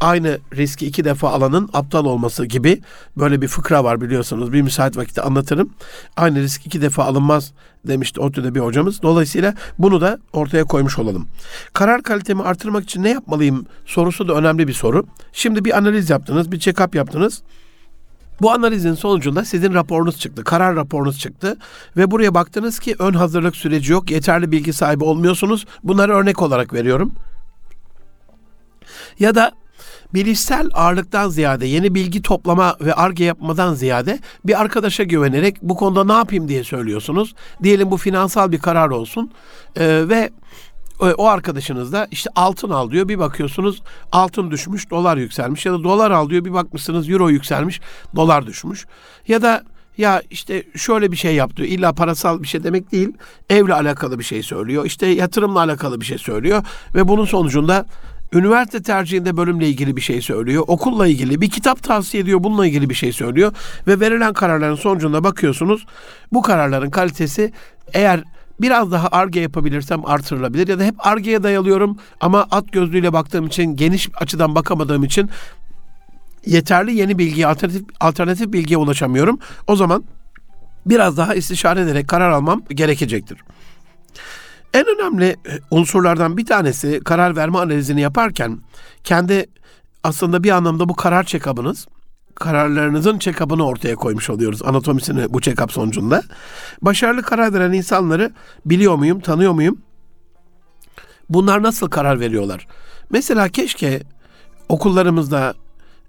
aynı 0.00 0.38
riski 0.56 0.86
iki 0.86 1.04
defa 1.04 1.30
alanın 1.30 1.70
aptal 1.72 2.04
olması 2.04 2.46
gibi 2.46 2.80
böyle 3.16 3.42
bir 3.42 3.48
fıkra 3.48 3.84
var 3.84 4.00
biliyorsunuz. 4.00 4.52
Bir 4.52 4.62
müsait 4.62 4.96
vakitte 4.96 5.22
anlatırım. 5.22 5.70
Aynı 6.16 6.42
risk 6.42 6.66
iki 6.66 6.82
defa 6.82 7.04
alınmaz 7.04 7.52
demişti 7.84 8.20
ODTÜ'de 8.20 8.54
bir 8.54 8.60
hocamız. 8.60 9.02
Dolayısıyla 9.02 9.54
bunu 9.78 10.00
da 10.00 10.18
ortaya 10.32 10.64
koymuş 10.64 10.98
olalım. 10.98 11.26
Karar 11.72 12.02
kalitemi 12.02 12.42
artırmak 12.42 12.84
için 12.84 13.02
ne 13.02 13.10
yapmalıyım 13.10 13.66
sorusu 13.86 14.28
da 14.28 14.34
önemli 14.34 14.68
bir 14.68 14.72
soru. 14.72 15.06
Şimdi 15.32 15.64
bir 15.64 15.76
analiz 15.78 16.10
yaptınız, 16.10 16.52
bir 16.52 16.60
check-up 16.60 16.96
yaptınız. 16.96 17.42
Bu 18.40 18.52
analizin 18.52 18.94
sonucunda 18.94 19.44
sizin 19.44 19.74
raporunuz 19.74 20.18
çıktı, 20.18 20.44
karar 20.44 20.76
raporunuz 20.76 21.18
çıktı 21.18 21.56
ve 21.96 22.10
buraya 22.10 22.34
baktınız 22.34 22.78
ki 22.78 22.96
ön 22.98 23.12
hazırlık 23.12 23.56
süreci 23.56 23.92
yok, 23.92 24.10
yeterli 24.10 24.52
bilgi 24.52 24.72
sahibi 24.72 25.04
olmuyorsunuz. 25.04 25.66
Bunları 25.82 26.14
örnek 26.14 26.42
olarak 26.42 26.72
veriyorum. 26.72 27.12
Ya 29.18 29.34
da 29.34 29.52
bilişsel 30.14 30.68
ağırlıktan 30.74 31.28
ziyade 31.28 31.66
yeni 31.66 31.94
bilgi 31.94 32.22
toplama 32.22 32.76
ve 32.80 32.94
arge 32.94 33.24
yapmadan 33.24 33.74
ziyade 33.74 34.18
bir 34.44 34.60
arkadaşa 34.60 35.02
güvenerek 35.02 35.62
bu 35.62 35.76
konuda 35.76 36.04
ne 36.04 36.12
yapayım 36.12 36.48
diye 36.48 36.64
söylüyorsunuz. 36.64 37.34
Diyelim 37.62 37.90
bu 37.90 37.96
finansal 37.96 38.52
bir 38.52 38.58
karar 38.58 38.90
olsun 38.90 39.30
ee, 39.76 40.08
ve 40.08 40.30
o 41.00 41.26
arkadaşınız 41.26 41.92
da 41.92 42.08
işte 42.10 42.30
altın 42.36 42.70
al 42.70 42.90
diyor 42.90 43.08
bir 43.08 43.18
bakıyorsunuz 43.18 43.82
altın 44.12 44.50
düşmüş 44.50 44.90
dolar 44.90 45.16
yükselmiş 45.16 45.66
ya 45.66 45.72
da 45.72 45.84
dolar 45.84 46.10
al 46.10 46.30
diyor 46.30 46.44
bir 46.44 46.52
bakmışsınız 46.52 47.08
euro 47.08 47.28
yükselmiş 47.28 47.80
dolar 48.16 48.46
düşmüş 48.46 48.86
ya 49.28 49.42
da 49.42 49.62
ya 49.98 50.22
işte 50.30 50.62
şöyle 50.76 51.12
bir 51.12 51.16
şey 51.16 51.34
yaptı. 51.34 51.64
İlla 51.64 51.92
parasal 51.92 52.42
bir 52.42 52.48
şey 52.48 52.64
demek 52.64 52.92
değil. 52.92 53.12
Evle 53.50 53.74
alakalı 53.74 54.18
bir 54.18 54.24
şey 54.24 54.42
söylüyor. 54.42 54.84
İşte 54.84 55.06
yatırımla 55.06 55.60
alakalı 55.60 56.00
bir 56.00 56.06
şey 56.06 56.18
söylüyor 56.18 56.64
ve 56.94 57.08
bunun 57.08 57.24
sonucunda 57.24 57.86
üniversite 58.32 58.82
tercihinde 58.82 59.36
bölümle 59.36 59.68
ilgili 59.68 59.96
bir 59.96 60.00
şey 60.00 60.22
söylüyor. 60.22 60.64
Okulla 60.66 61.06
ilgili 61.06 61.40
bir 61.40 61.50
kitap 61.50 61.82
tavsiye 61.82 62.22
ediyor. 62.22 62.44
Bununla 62.44 62.66
ilgili 62.66 62.90
bir 62.90 62.94
şey 62.94 63.12
söylüyor. 63.12 63.52
Ve 63.86 64.00
verilen 64.00 64.32
kararların 64.32 64.74
sonucunda 64.74 65.24
bakıyorsunuz 65.24 65.86
bu 66.32 66.42
kararların 66.42 66.90
kalitesi 66.90 67.52
eğer 67.92 68.22
biraz 68.60 68.92
daha 68.92 69.08
arge 69.08 69.40
yapabilirsem 69.40 70.06
artırılabilir 70.06 70.68
ya 70.68 70.78
da 70.78 70.84
hep 70.84 71.06
argeye 71.06 71.42
dayalıyorum 71.42 71.96
ama 72.20 72.46
at 72.50 72.72
gözlüğüyle 72.72 73.12
baktığım 73.12 73.46
için 73.46 73.76
geniş 73.76 74.08
açıdan 74.14 74.54
bakamadığım 74.54 75.04
için 75.04 75.30
yeterli 76.46 76.94
yeni 76.94 77.18
bilgiye 77.18 77.46
alternatif 77.46 77.82
alternatif 78.00 78.52
bilgiye 78.52 78.78
ulaşamıyorum. 78.78 79.38
O 79.66 79.76
zaman 79.76 80.04
biraz 80.86 81.16
daha 81.16 81.34
istişare 81.34 81.80
ederek 81.80 82.08
karar 82.08 82.30
almam 82.30 82.62
gerekecektir. 82.68 83.38
En 84.76 84.84
önemli 84.86 85.24
e, 85.26 85.36
unsurlardan 85.70 86.36
bir 86.36 86.46
tanesi 86.46 87.00
karar 87.04 87.36
verme 87.36 87.58
analizini 87.58 88.00
yaparken 88.00 88.58
kendi 89.04 89.46
aslında 90.04 90.44
bir 90.44 90.50
anlamda 90.50 90.88
bu 90.88 90.96
karar 90.96 91.24
check-up'ınız 91.24 91.86
kararlarınızın 92.34 93.18
check-up'ını 93.18 93.66
ortaya 93.66 93.94
koymuş 93.94 94.30
oluyoruz. 94.30 94.62
Anatomisini 94.62 95.32
bu 95.32 95.38
check-up 95.38 95.72
sonucunda. 95.72 96.22
Başarılı 96.82 97.22
karar 97.22 97.54
veren 97.54 97.72
insanları 97.72 98.32
biliyor 98.66 98.94
muyum, 98.94 99.20
tanıyor 99.20 99.52
muyum? 99.52 99.78
Bunlar 101.30 101.62
nasıl 101.62 101.88
karar 101.88 102.20
veriyorlar? 102.20 102.66
Mesela 103.10 103.48
keşke 103.48 104.02
okullarımızda 104.68 105.54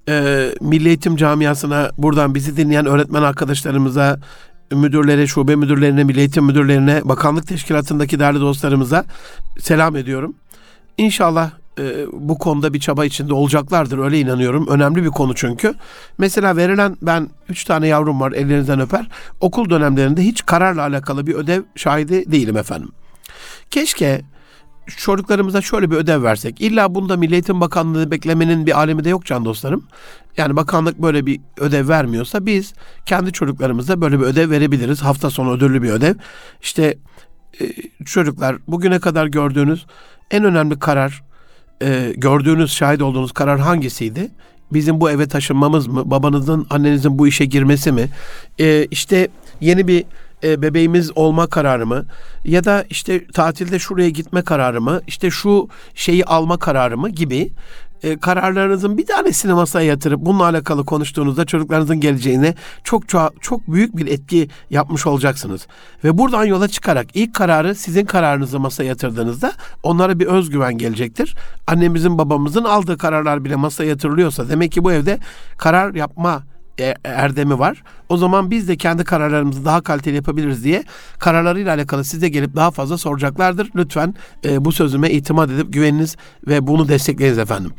e, 0.10 0.46
Milli 0.62 0.88
Eğitim 0.88 1.16
Camiası'na 1.16 1.92
buradan 1.98 2.36
bizi 2.36 2.58
dinleyen 2.58 2.86
öğretmen 2.86 3.22
arkadaşlarımıza 3.22 4.20
müdürlere, 4.72 5.28
şube 5.28 5.56
müdürlerine, 5.56 6.04
milli 6.04 6.42
müdürlerine, 6.42 7.02
bakanlık 7.04 7.48
teşkilatındaki 7.48 8.20
değerli 8.20 8.40
dostlarımıza 8.40 9.06
selam 9.60 9.96
ediyorum. 9.96 10.36
İnşallah 10.98 11.52
e, 11.80 12.06
bu 12.12 12.38
konuda 12.38 12.74
bir 12.74 12.80
çaba 12.80 13.06
içinde 13.06 13.34
olacaklardır 13.34 13.98
öyle 13.98 14.20
inanıyorum. 14.20 14.68
Önemli 14.68 15.04
bir 15.04 15.10
konu 15.10 15.36
çünkü. 15.36 15.74
Mesela 16.18 16.58
verilen 16.58 16.98
ben 17.02 17.30
üç 17.50 17.64
tane 17.64 17.88
yavrum 17.88 18.20
var 18.20 18.32
ellerinizden 18.32 18.80
öper. 18.80 19.08
Okul 19.42 19.70
dönemlerinde 19.70 20.24
hiç 20.24 20.46
kararla 20.46 20.82
alakalı 20.82 21.28
bir 21.28 21.36
ödev 21.36 21.62
şahidi 21.76 22.32
değilim 22.32 22.58
efendim. 22.58 22.90
Keşke 23.72 24.22
çocuklarımıza 24.88 25.62
şöyle 25.62 25.92
bir 25.92 25.96
ödev 25.96 26.24
versek. 26.24 26.62
İlla 26.62 26.96
bunda 26.96 27.18
Milli 27.18 27.34
Eğitim 27.34 27.62
Bakanlığı 27.62 28.12
beklemenin 28.12 28.66
bir 28.66 28.80
alemi 28.80 29.04
de 29.04 29.10
yok 29.10 29.26
can 29.26 29.46
dostlarım. 29.46 29.84
Yani 30.38 30.56
bakanlık 30.56 31.02
böyle 31.02 31.26
bir 31.26 31.40
ödev 31.58 31.88
vermiyorsa 31.90 32.46
biz 32.46 32.74
kendi 33.06 33.32
çocuklarımıza 33.32 34.02
böyle 34.02 34.20
bir 34.20 34.26
ödev 34.26 34.52
verebiliriz. 34.52 35.02
Hafta 35.02 35.30
sonu 35.30 35.52
ödüllü 35.52 35.84
bir 35.84 35.90
ödev. 35.90 36.16
İşte 36.62 36.98
e, 37.62 37.66
çocuklar 38.06 38.58
bugüne 38.68 39.00
kadar 39.00 39.28
gördüğünüz 39.28 39.86
en 40.32 40.44
önemli 40.44 40.80
karar, 40.80 41.24
e, 41.82 42.14
gördüğünüz, 42.18 42.72
şahit 42.72 43.02
olduğunuz 43.02 43.32
karar 43.32 43.60
hangisiydi? 43.60 44.32
Bizim 44.74 45.02
bu 45.02 45.10
eve 45.10 45.28
taşınmamız 45.28 45.88
mı? 45.88 46.12
Babanızın, 46.12 46.68
annenizin 46.70 47.20
bu 47.20 47.28
işe 47.28 47.46
girmesi 47.46 47.92
mi? 47.92 48.10
E, 48.60 48.86
işte 48.86 49.28
yeni 49.62 49.88
bir 49.88 50.04
e, 50.44 50.62
bebeğimiz 50.62 51.18
olma 51.18 51.48
kararı 51.48 51.88
mı 51.88 52.06
ya 52.46 52.64
da 52.64 52.86
işte 52.90 53.28
tatilde 53.28 53.80
şuraya 53.80 54.10
gitme 54.10 54.42
kararı 54.42 54.82
mı 54.82 55.02
işte 55.08 55.32
şu 55.32 55.68
şeyi 55.96 56.26
alma 56.26 56.58
kararı 56.58 56.98
mı 56.98 57.10
gibi 57.10 57.52
e, 58.04 58.18
kararlarınızın 58.18 58.98
bir 58.98 59.06
tanesini 59.06 59.54
masaya 59.54 59.86
yatırıp 59.86 60.20
bununla 60.20 60.44
alakalı 60.44 60.86
konuştuğunuzda 60.86 61.46
çocuklarınızın 61.46 62.00
geleceğine 62.00 62.56
çok 62.84 63.04
çok 63.42 63.68
büyük 63.68 63.98
bir 63.98 64.08
etki 64.08 64.50
yapmış 64.70 65.08
olacaksınız. 65.08 65.68
Ve 66.04 66.18
buradan 66.18 66.46
yola 66.46 66.68
çıkarak 66.68 67.08
ilk 67.14 67.36
kararı 67.36 67.76
sizin 67.76 68.06
kararınızı 68.06 68.60
masaya 68.60 68.84
yatırdığınızda 68.84 69.54
onlara 69.84 70.20
bir 70.20 70.26
özgüven 70.26 70.78
gelecektir. 70.78 71.36
Annemizin 71.68 72.18
babamızın 72.18 72.64
aldığı 72.64 72.98
kararlar 72.98 73.46
bile 73.46 73.56
masaya 73.56 73.90
yatırılıyorsa 73.90 74.50
demek 74.50 74.72
ki 74.72 74.84
bu 74.84 74.92
evde 74.92 75.20
karar 75.58 75.96
yapma 75.96 76.44
erdemi 77.06 77.60
var. 77.60 77.84
O 78.10 78.18
zaman 78.18 78.52
biz 78.52 78.68
de 78.68 78.78
kendi 78.78 79.04
kararlarımızı 79.04 79.66
daha 79.66 79.82
kaliteli 79.82 80.16
yapabiliriz 80.16 80.64
diye 80.64 80.84
kararlarıyla 81.20 81.74
alakalı 81.74 82.04
size 82.04 82.30
gelip 82.30 82.56
daha 82.56 82.72
fazla 82.72 82.98
soracaklardır. 82.98 83.70
Lütfen 83.76 84.16
e, 84.46 84.66
bu 84.66 84.72
sözüme 84.72 85.12
itimat 85.12 85.50
edip 85.52 85.74
güveniniz 85.74 86.16
ve 86.48 86.68
bunu 86.68 86.88
destekleyiniz 86.88 87.38
efendim. 87.38 87.72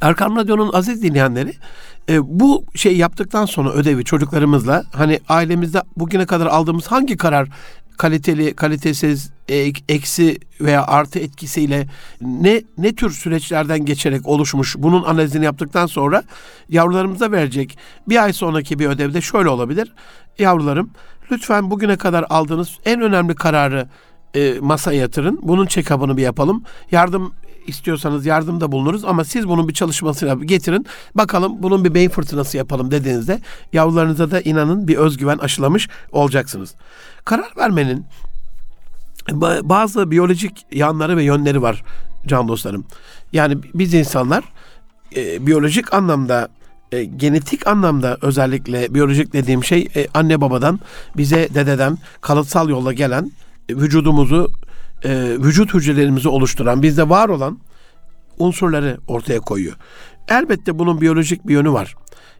Erkam 0.00 0.36
Radyo'nun 0.36 0.72
aziz 0.72 1.02
dinleyenleri 1.02 1.52
e, 2.08 2.38
bu 2.40 2.64
şey 2.74 2.96
yaptıktan 2.96 3.46
sonra 3.46 3.72
ödevi 3.72 4.04
çocuklarımızla 4.04 4.84
hani 4.92 5.20
ailemizde 5.28 5.82
bugüne 5.96 6.26
kadar 6.26 6.46
aldığımız 6.46 6.86
hangi 6.86 7.16
karar 7.16 7.48
kaliteli, 7.98 8.54
kalitesiz, 8.54 9.32
eksi 9.88 10.38
veya 10.60 10.86
artı 10.86 11.18
etkisiyle 11.18 11.86
ne 12.20 12.62
ne 12.78 12.94
tür 12.94 13.10
süreçlerden 13.10 13.84
geçerek 13.84 14.28
oluşmuş 14.28 14.76
bunun 14.78 15.02
analizini 15.02 15.44
yaptıktan 15.44 15.86
sonra 15.86 16.22
yavrularımıza 16.68 17.32
verecek 17.32 17.78
bir 18.08 18.22
ay 18.24 18.32
sonraki 18.32 18.78
bir 18.78 18.86
ödevde 18.86 19.20
şöyle 19.20 19.48
olabilir. 19.48 19.92
Yavrularım 20.38 20.90
lütfen 21.30 21.70
bugüne 21.70 21.96
kadar 21.96 22.24
aldığınız 22.30 22.78
en 22.84 23.00
önemli 23.00 23.34
kararı 23.34 23.88
e, 24.34 24.54
masaya 24.60 25.00
yatırın. 25.00 25.40
Bunun 25.42 25.66
check-up'ını 25.66 26.16
bir 26.16 26.22
yapalım. 26.22 26.64
Yardım 26.90 27.34
istiyorsanız 27.66 28.26
yardımda 28.26 28.72
bulunuruz 28.72 29.04
ama 29.04 29.24
siz 29.24 29.48
bunun 29.48 29.68
bir 29.68 29.74
çalışmasıyla 29.74 30.34
getirin. 30.34 30.86
Bakalım 31.14 31.62
bunun 31.62 31.84
bir 31.84 31.94
beyin 31.94 32.08
fırtınası 32.08 32.56
yapalım 32.56 32.90
dediğinizde 32.90 33.40
yavrularınıza 33.72 34.30
da 34.30 34.40
inanın 34.40 34.88
bir 34.88 34.96
özgüven 34.96 35.38
aşılamış 35.38 35.88
olacaksınız. 36.12 36.74
Karar 37.24 37.56
vermenin 37.56 38.06
bazı 39.62 40.10
biyolojik 40.10 40.66
yanları 40.72 41.16
ve 41.16 41.24
yönleri 41.24 41.62
var 41.62 41.84
can 42.26 42.48
dostlarım. 42.48 42.84
Yani 43.32 43.58
biz 43.74 43.94
insanlar 43.94 44.44
e, 45.16 45.46
biyolojik 45.46 45.94
anlamda 45.94 46.48
e, 46.92 47.04
genetik 47.04 47.66
anlamda 47.66 48.18
özellikle 48.22 48.94
biyolojik 48.94 49.32
dediğim 49.32 49.64
şey 49.64 49.88
e, 49.96 50.06
anne 50.14 50.40
babadan 50.40 50.80
bize 51.16 51.48
dededen 51.54 51.98
kalıtsal 52.20 52.68
yolla 52.68 52.92
gelen 52.92 53.32
e, 53.68 53.76
vücudumuzu 53.76 54.50
e, 55.04 55.10
vücut 55.38 55.74
hücrelerimizi 55.74 56.28
oluşturan 56.28 56.82
bizde 56.82 57.08
var 57.08 57.28
olan 57.28 57.58
unsurları 58.38 58.98
ortaya 59.06 59.40
koyuyor. 59.40 59.76
Elbette 60.28 60.78
bunun 60.78 61.00
biyolojik 61.00 61.46
bir 61.46 61.54
yönü 61.54 61.72
var. 61.72 61.94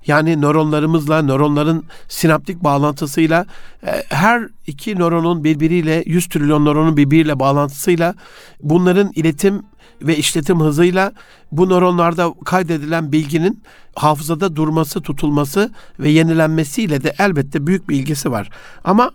Yani 0.07 0.41
nöronlarımızla, 0.41 1.23
nöronların 1.23 1.85
sinaptik 2.09 2.65
bağlantısıyla 2.65 3.47
e, 3.87 4.03
her 4.09 4.49
iki 4.67 4.99
nöronun 4.99 5.45
birbiriyle 5.45 6.03
100 6.07 6.27
trilyon 6.27 6.65
nöronun 6.65 6.97
birbiriyle 6.97 7.39
bağlantısıyla 7.39 8.15
bunların 8.63 9.11
iletim 9.15 9.63
ve 10.03 10.17
işletim 10.17 10.61
hızıyla 10.61 11.13
bu 11.53 11.69
nöronlarda 11.69 12.35
kaydedilen 12.45 13.13
bilginin 13.13 13.63
hafızada 13.97 14.57
durması, 14.57 15.01
tutulması 15.01 15.71
ve 15.99 16.11
yenilenmesiyle 16.11 17.03
de 17.03 17.15
elbette 17.19 17.67
büyük 17.67 17.89
bir 17.89 17.97
ilgisi 17.97 18.31
var. 18.31 18.51
Ama 18.85 19.11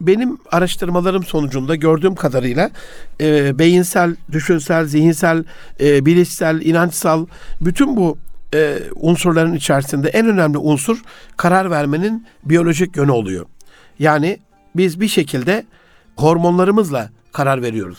benim 0.00 0.38
araştırmalarım 0.50 1.24
sonucunda 1.24 1.74
gördüğüm 1.74 2.14
kadarıyla 2.14 2.70
e, 3.20 3.58
beyinsel, 3.58 4.16
düşünsel, 4.32 4.84
zihinsel, 4.84 5.44
e, 5.80 6.06
bilişsel, 6.06 6.60
inançsal 6.60 7.26
bütün 7.60 7.96
bu 7.96 8.18
e, 8.54 8.78
unsurların 8.94 9.54
içerisinde 9.54 10.08
en 10.08 10.26
önemli 10.26 10.58
unsur 10.58 11.02
karar 11.36 11.70
vermenin 11.70 12.26
biyolojik 12.44 12.96
yönü 12.96 13.10
oluyor. 13.10 13.46
Yani 13.98 14.38
biz 14.76 15.00
bir 15.00 15.08
şekilde 15.08 15.66
hormonlarımızla 16.16 17.10
karar 17.32 17.62
veriyoruz. 17.62 17.98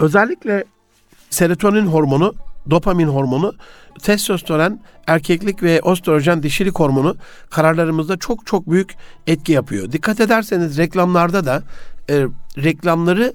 Özellikle 0.00 0.64
serotonin 1.30 1.86
hormonu, 1.86 2.34
dopamin 2.70 3.08
hormonu, 3.08 3.52
testosteron, 4.02 4.80
erkeklik 5.06 5.62
ve 5.62 5.80
östrojen 5.84 6.42
dişilik 6.42 6.78
hormonu 6.78 7.16
kararlarımızda 7.50 8.16
çok 8.16 8.46
çok 8.46 8.70
büyük 8.70 8.94
etki 9.26 9.52
yapıyor. 9.52 9.92
Dikkat 9.92 10.20
ederseniz 10.20 10.78
reklamlarda 10.78 11.46
da 11.46 11.62
e, 12.10 12.26
reklamları 12.56 13.34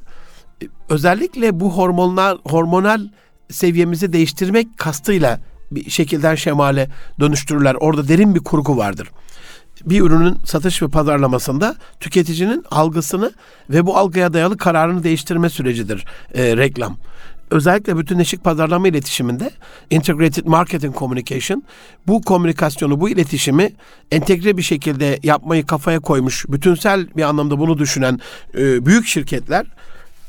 e, 0.64 0.66
özellikle 0.90 1.60
bu 1.60 1.78
hormonlar 1.78 2.38
hormonal 2.44 3.08
seviyemizi 3.50 4.14
değiştirmek 4.14 4.78
kastıyla 4.78 5.40
bir 5.72 5.90
şekilden 5.90 6.36
şemale 6.36 6.90
dönüştürürler. 7.20 7.76
Orada 7.80 8.08
derin 8.08 8.36
bir 8.36 8.40
kurgu 8.40 8.78
vardır 8.78 9.12
bir 9.86 10.02
ürünün 10.02 10.38
satış 10.46 10.82
ve 10.82 10.88
pazarlamasında 10.88 11.76
tüketicinin 12.00 12.64
algısını 12.72 13.32
ve 13.70 13.86
bu 13.86 13.98
algıya 13.98 14.34
dayalı 14.34 14.58
kararını 14.58 15.04
değiştirme 15.04 15.50
sürecidir 15.50 16.06
e, 16.34 16.58
reklam. 16.58 16.98
Özellikle 17.52 17.98
bütünleşik 17.98 18.44
pazarlama 18.44 18.88
iletişiminde 18.88 19.52
Integrated 19.90 20.46
Marketing 20.46 20.98
Communication 20.98 21.64
bu 22.08 22.22
komünikasyonu, 22.22 23.00
bu 23.02 23.10
iletişimi 23.10 23.72
entegre 24.12 24.58
bir 24.58 24.62
şekilde 24.62 25.20
yapmayı 25.24 25.66
kafaya 25.66 26.00
koymuş, 26.00 26.46
bütünsel 26.50 27.08
bir 27.16 27.24
anlamda 27.24 27.60
bunu 27.60 27.78
düşünen 27.78 28.20
e, 28.58 28.86
büyük 28.86 29.08
şirketler 29.08 29.66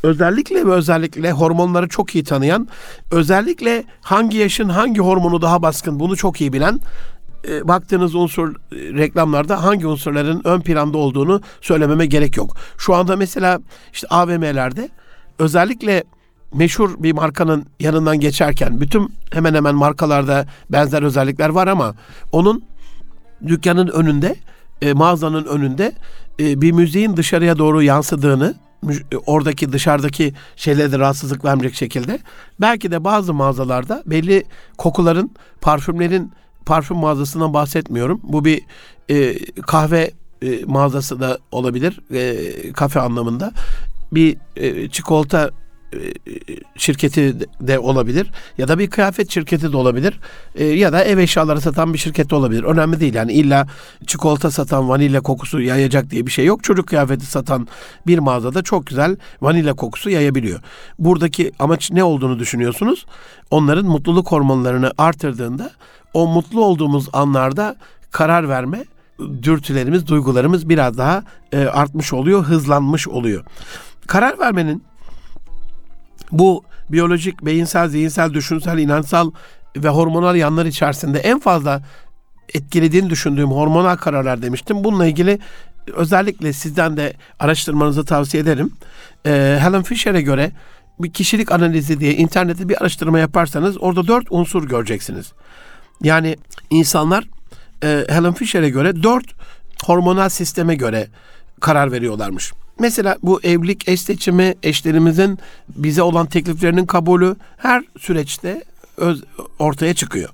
özellikle 0.02 0.66
ve 0.66 0.70
özellikle 0.70 1.32
hormonları 1.32 1.88
çok 1.88 2.14
iyi 2.14 2.24
tanıyan, 2.24 2.68
özellikle 3.10 3.84
hangi 4.00 4.36
yaşın 4.36 4.68
hangi 4.68 5.00
hormonu 5.00 5.42
daha 5.42 5.62
baskın 5.62 6.00
bunu 6.00 6.16
çok 6.16 6.40
iyi 6.40 6.52
bilen 6.52 6.80
e, 7.48 7.68
baktığınız 7.68 8.14
unsur 8.14 8.54
e, 8.54 8.54
reklamlarda 8.72 9.64
hangi 9.64 9.86
unsurların 9.86 10.40
ön 10.44 10.60
planda 10.60 10.98
olduğunu 10.98 11.40
söylememe 11.60 12.06
gerek 12.06 12.36
yok. 12.36 12.56
Şu 12.78 12.94
anda 12.94 13.16
mesela 13.16 13.60
işte 13.92 14.06
AVM'lerde 14.10 14.88
özellikle 15.38 16.04
meşhur 16.54 17.02
bir 17.02 17.12
markanın 17.12 17.66
yanından 17.80 18.20
geçerken 18.20 18.80
bütün 18.80 19.14
hemen 19.32 19.54
hemen 19.54 19.74
markalarda 19.74 20.46
benzer 20.70 21.02
özellikler 21.02 21.48
var 21.48 21.66
ama 21.66 21.94
onun 22.32 22.64
dükkanın 23.46 23.86
önünde 23.86 24.36
e, 24.82 24.92
mağazanın 24.92 25.44
önünde 25.44 25.92
e, 26.40 26.60
bir 26.60 26.72
müziğin 26.72 27.16
dışarıya 27.16 27.58
doğru 27.58 27.82
yansıdığını 27.82 28.54
e, 29.12 29.16
oradaki 29.16 29.72
dışarıdaki 29.72 30.34
şeylere 30.56 30.92
de 30.92 30.98
rahatsızlık 30.98 31.44
vermeyecek 31.44 31.78
şekilde 31.78 32.18
belki 32.60 32.90
de 32.90 33.04
bazı 33.04 33.34
mağazalarda 33.34 34.02
belli 34.06 34.44
kokuların 34.78 35.30
parfümlerin 35.60 36.32
parfüm 36.66 36.96
mağazasından 36.96 37.54
bahsetmiyorum. 37.54 38.20
Bu 38.22 38.44
bir 38.44 38.62
e, 39.10 39.34
kahve 39.62 40.10
e, 40.42 40.64
mağazası 40.64 41.20
da 41.20 41.38
olabilir. 41.52 42.00
E, 42.14 42.72
kafe 42.72 43.00
anlamında. 43.00 43.52
Bir 44.12 44.36
e, 44.56 44.88
çikolata 44.88 45.50
şirketi 46.76 47.34
de 47.60 47.78
olabilir 47.78 48.30
ya 48.58 48.68
da 48.68 48.78
bir 48.78 48.90
kıyafet 48.90 49.30
şirketi 49.30 49.72
de 49.72 49.76
olabilir 49.76 50.20
e, 50.54 50.64
ya 50.64 50.92
da 50.92 51.04
ev 51.04 51.18
eşyaları 51.18 51.60
satan 51.60 51.92
bir 51.92 51.98
şirket 51.98 52.30
de 52.30 52.34
olabilir. 52.34 52.62
Önemli 52.62 53.00
değil 53.00 53.14
yani 53.14 53.32
illa 53.32 53.66
çikolata 54.06 54.50
satan 54.50 54.88
vanilya 54.88 55.20
kokusu 55.20 55.60
yayacak 55.60 56.10
diye 56.10 56.26
bir 56.26 56.30
şey 56.30 56.44
yok. 56.44 56.64
Çocuk 56.64 56.86
kıyafeti 56.86 57.26
satan 57.26 57.68
bir 58.06 58.18
mağazada 58.18 58.62
çok 58.62 58.86
güzel 58.86 59.16
vanilya 59.40 59.74
kokusu 59.74 60.10
yayabiliyor. 60.10 60.60
Buradaki 60.98 61.52
amaç 61.58 61.90
ne 61.90 62.04
olduğunu 62.04 62.38
düşünüyorsunuz? 62.38 63.06
Onların 63.50 63.86
mutluluk 63.86 64.32
hormonlarını 64.32 64.92
artırdığında 64.98 65.70
o 66.14 66.26
mutlu 66.26 66.64
olduğumuz 66.64 67.08
anlarda 67.12 67.76
karar 68.10 68.48
verme 68.48 68.84
dürtülerimiz, 69.42 70.06
duygularımız 70.06 70.68
biraz 70.68 70.98
daha 70.98 71.22
e, 71.52 71.64
artmış 71.64 72.12
oluyor, 72.12 72.44
hızlanmış 72.44 73.08
oluyor. 73.08 73.44
Karar 74.06 74.38
vermenin 74.38 74.82
bu 76.32 76.64
biyolojik, 76.88 77.44
beyinsel, 77.44 77.88
zihinsel, 77.88 78.34
düşünsel, 78.34 78.78
inançsal 78.78 79.30
ve 79.76 79.88
hormonal 79.88 80.36
yanlar 80.36 80.66
içerisinde 80.66 81.18
en 81.18 81.40
fazla 81.40 81.82
etkilediğini 82.54 83.10
düşündüğüm 83.10 83.50
hormonal 83.50 83.96
kararlar 83.96 84.42
demiştim. 84.42 84.84
Bununla 84.84 85.06
ilgili 85.06 85.38
özellikle 85.94 86.52
sizden 86.52 86.96
de 86.96 87.12
araştırmanızı 87.38 88.04
tavsiye 88.04 88.42
ederim. 88.42 88.72
Ee, 89.26 89.58
Helen 89.60 89.82
Fisher'e 89.82 90.22
göre 90.22 90.52
bir 91.00 91.12
kişilik 91.12 91.52
analizi 91.52 92.00
diye 92.00 92.14
internette 92.14 92.68
bir 92.68 92.80
araştırma 92.80 93.18
yaparsanız 93.18 93.76
orada 93.80 94.06
dört 94.06 94.26
unsur 94.30 94.68
göreceksiniz. 94.68 95.32
Yani 96.02 96.36
insanlar 96.70 97.24
e, 97.82 98.04
Helen 98.08 98.32
Fisher'e 98.32 98.70
göre 98.70 99.02
dört 99.02 99.26
hormonal 99.84 100.28
sisteme 100.28 100.74
göre 100.74 101.08
karar 101.60 101.92
veriyorlarmış. 101.92 102.52
Mesela 102.80 103.16
bu 103.22 103.40
evlilik 103.42 103.88
eş 103.88 104.00
seçimi, 104.00 104.54
eşlerimizin 104.62 105.38
bize 105.68 106.02
olan 106.02 106.26
tekliflerinin 106.26 106.86
kabulü 106.86 107.36
her 107.56 107.84
süreçte 107.98 108.64
öz, 108.96 109.24
ortaya 109.58 109.94
çıkıyor. 109.94 110.28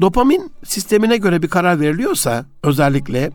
Dopamin 0.00 0.52
sistemine 0.64 1.16
göre 1.16 1.42
bir 1.42 1.48
karar 1.48 1.80
veriliyorsa 1.80 2.44
özellikle 2.62 3.30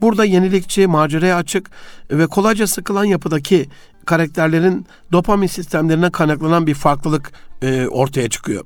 burada 0.00 0.24
yenilikçi, 0.24 0.86
maceraya 0.86 1.36
açık 1.36 1.70
ve 2.10 2.26
kolayca 2.26 2.66
sıkılan 2.66 3.04
yapıdaki 3.04 3.68
karakterlerin 4.06 4.86
dopamin 5.12 5.46
sistemlerine 5.46 6.10
kaynaklanan 6.10 6.66
bir 6.66 6.74
farklılık 6.74 7.32
e, 7.62 7.86
ortaya 7.86 8.28
çıkıyor. 8.28 8.64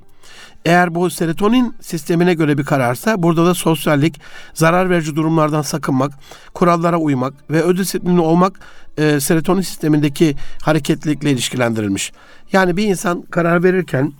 Eğer 0.65 0.95
bu 0.95 1.09
serotonin 1.09 1.75
sistemine 1.81 2.33
göre 2.33 2.57
bir 2.57 2.63
kararsa 2.63 3.23
burada 3.23 3.45
da 3.45 3.53
sosyallik, 3.53 4.21
zarar 4.53 4.89
verici 4.89 5.15
durumlardan 5.15 5.61
sakınmak, 5.61 6.11
kurallara 6.53 6.97
uymak 6.97 7.33
ve 7.51 7.63
ödisiplinli 7.63 8.21
olmak 8.21 8.59
e, 8.97 9.19
serotonin 9.19 9.61
sistemindeki 9.61 10.35
hareketlilikle 10.61 11.31
ilişkilendirilmiş. 11.31 12.11
Yani 12.53 12.77
bir 12.77 12.83
insan 12.83 13.21
karar 13.21 13.63
verirken 13.63 14.13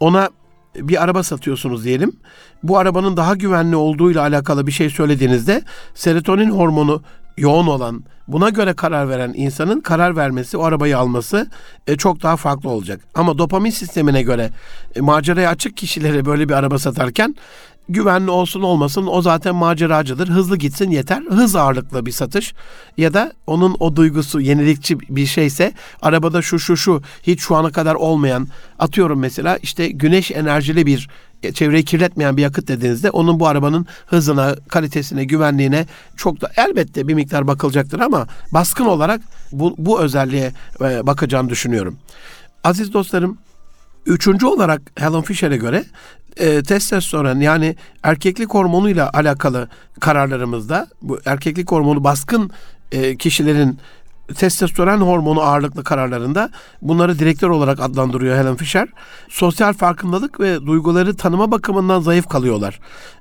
ona 0.00 0.30
bir 0.74 1.02
araba 1.02 1.22
satıyorsunuz 1.22 1.84
diyelim. 1.84 2.12
Bu 2.62 2.78
arabanın 2.78 3.16
daha 3.16 3.34
güvenli 3.34 3.76
olduğuyla 3.76 4.22
alakalı 4.22 4.66
bir 4.66 4.72
şey 4.72 4.90
söylediğinizde 4.90 5.62
serotonin 5.94 6.50
hormonu 6.50 7.02
yoğun 7.36 7.66
olan, 7.66 8.04
buna 8.28 8.48
göre 8.48 8.74
karar 8.74 9.08
veren 9.08 9.32
insanın 9.36 9.80
karar 9.80 10.16
vermesi, 10.16 10.56
o 10.56 10.62
arabayı 10.62 10.98
alması 10.98 11.50
e, 11.86 11.96
çok 11.96 12.22
daha 12.22 12.36
farklı 12.36 12.70
olacak. 12.70 13.00
Ama 13.14 13.38
dopamin 13.38 13.70
sistemine 13.70 14.22
göre 14.22 14.50
e, 14.94 15.00
maceraya 15.00 15.50
açık 15.50 15.76
kişilere 15.76 16.24
böyle 16.24 16.48
bir 16.48 16.54
araba 16.54 16.78
satarken 16.78 17.36
güvenli 17.88 18.30
olsun 18.30 18.62
olmasın 18.62 19.06
o 19.10 19.22
zaten 19.22 19.54
maceracıdır. 19.54 20.28
Hızlı 20.28 20.56
gitsin 20.56 20.90
yeter. 20.90 21.22
Hız 21.22 21.56
ağırlıklı 21.56 22.06
bir 22.06 22.12
satış 22.12 22.54
ya 22.96 23.14
da 23.14 23.32
onun 23.46 23.76
o 23.80 23.96
duygusu 23.96 24.40
yenilikçi 24.40 25.00
bir 25.00 25.26
şeyse 25.26 25.72
arabada 26.02 26.42
şu 26.42 26.58
şu 26.58 26.76
şu 26.76 27.02
hiç 27.22 27.40
şu 27.40 27.56
ana 27.56 27.72
kadar 27.72 27.94
olmayan 27.94 28.48
atıyorum 28.78 29.18
mesela 29.18 29.58
işte 29.62 29.88
güneş 29.88 30.30
enerjili 30.30 30.86
bir 30.86 31.08
e, 31.42 31.52
çevreyi 31.52 31.84
kirletmeyen 31.84 32.36
bir 32.36 32.42
yakıt 32.42 32.68
dediğinizde 32.68 33.10
onun 33.10 33.40
bu 33.40 33.46
arabanın 33.46 33.86
hızına, 34.06 34.54
kalitesine, 34.68 35.24
güvenliğine 35.24 35.86
çok 36.16 36.40
da 36.40 36.50
elbette 36.56 37.08
bir 37.08 37.14
miktar 37.14 37.46
bakılacaktır 37.46 38.00
ama 38.00 38.26
baskın 38.52 38.84
olarak 38.84 39.20
bu, 39.52 39.74
bu 39.78 40.00
özelliğe 40.00 40.52
e, 40.80 41.06
bakacağını 41.06 41.48
düşünüyorum. 41.48 41.98
Aziz 42.64 42.92
dostlarım, 42.92 43.38
Üçüncü 44.06 44.46
olarak 44.46 44.82
Helen 44.96 45.22
Fisher'e 45.22 45.56
göre 45.56 45.84
e, 46.36 46.62
testosteron 46.62 47.40
yani 47.40 47.76
erkeklik 48.02 48.54
hormonuyla 48.54 49.10
alakalı 49.12 49.68
kararlarımızda 50.00 50.86
bu 51.02 51.20
erkeklik 51.24 51.72
hormonu 51.72 52.04
baskın 52.04 52.50
e, 52.92 53.16
kişilerin 53.16 53.78
testosteron 54.34 55.00
hormonu 55.00 55.40
ağırlıklı 55.40 55.84
kararlarında 55.84 56.50
bunları 56.82 57.18
direktör 57.18 57.50
olarak 57.50 57.80
adlandırıyor 57.80 58.36
Helen 58.36 58.56
Fisher. 58.56 58.88
Sosyal 59.28 59.72
farkındalık 59.72 60.40
ve 60.40 60.66
duyguları 60.66 61.16
tanıma 61.16 61.50
bakımından 61.50 62.00
zayıf 62.00 62.28
kalıyorlar. 62.28 62.80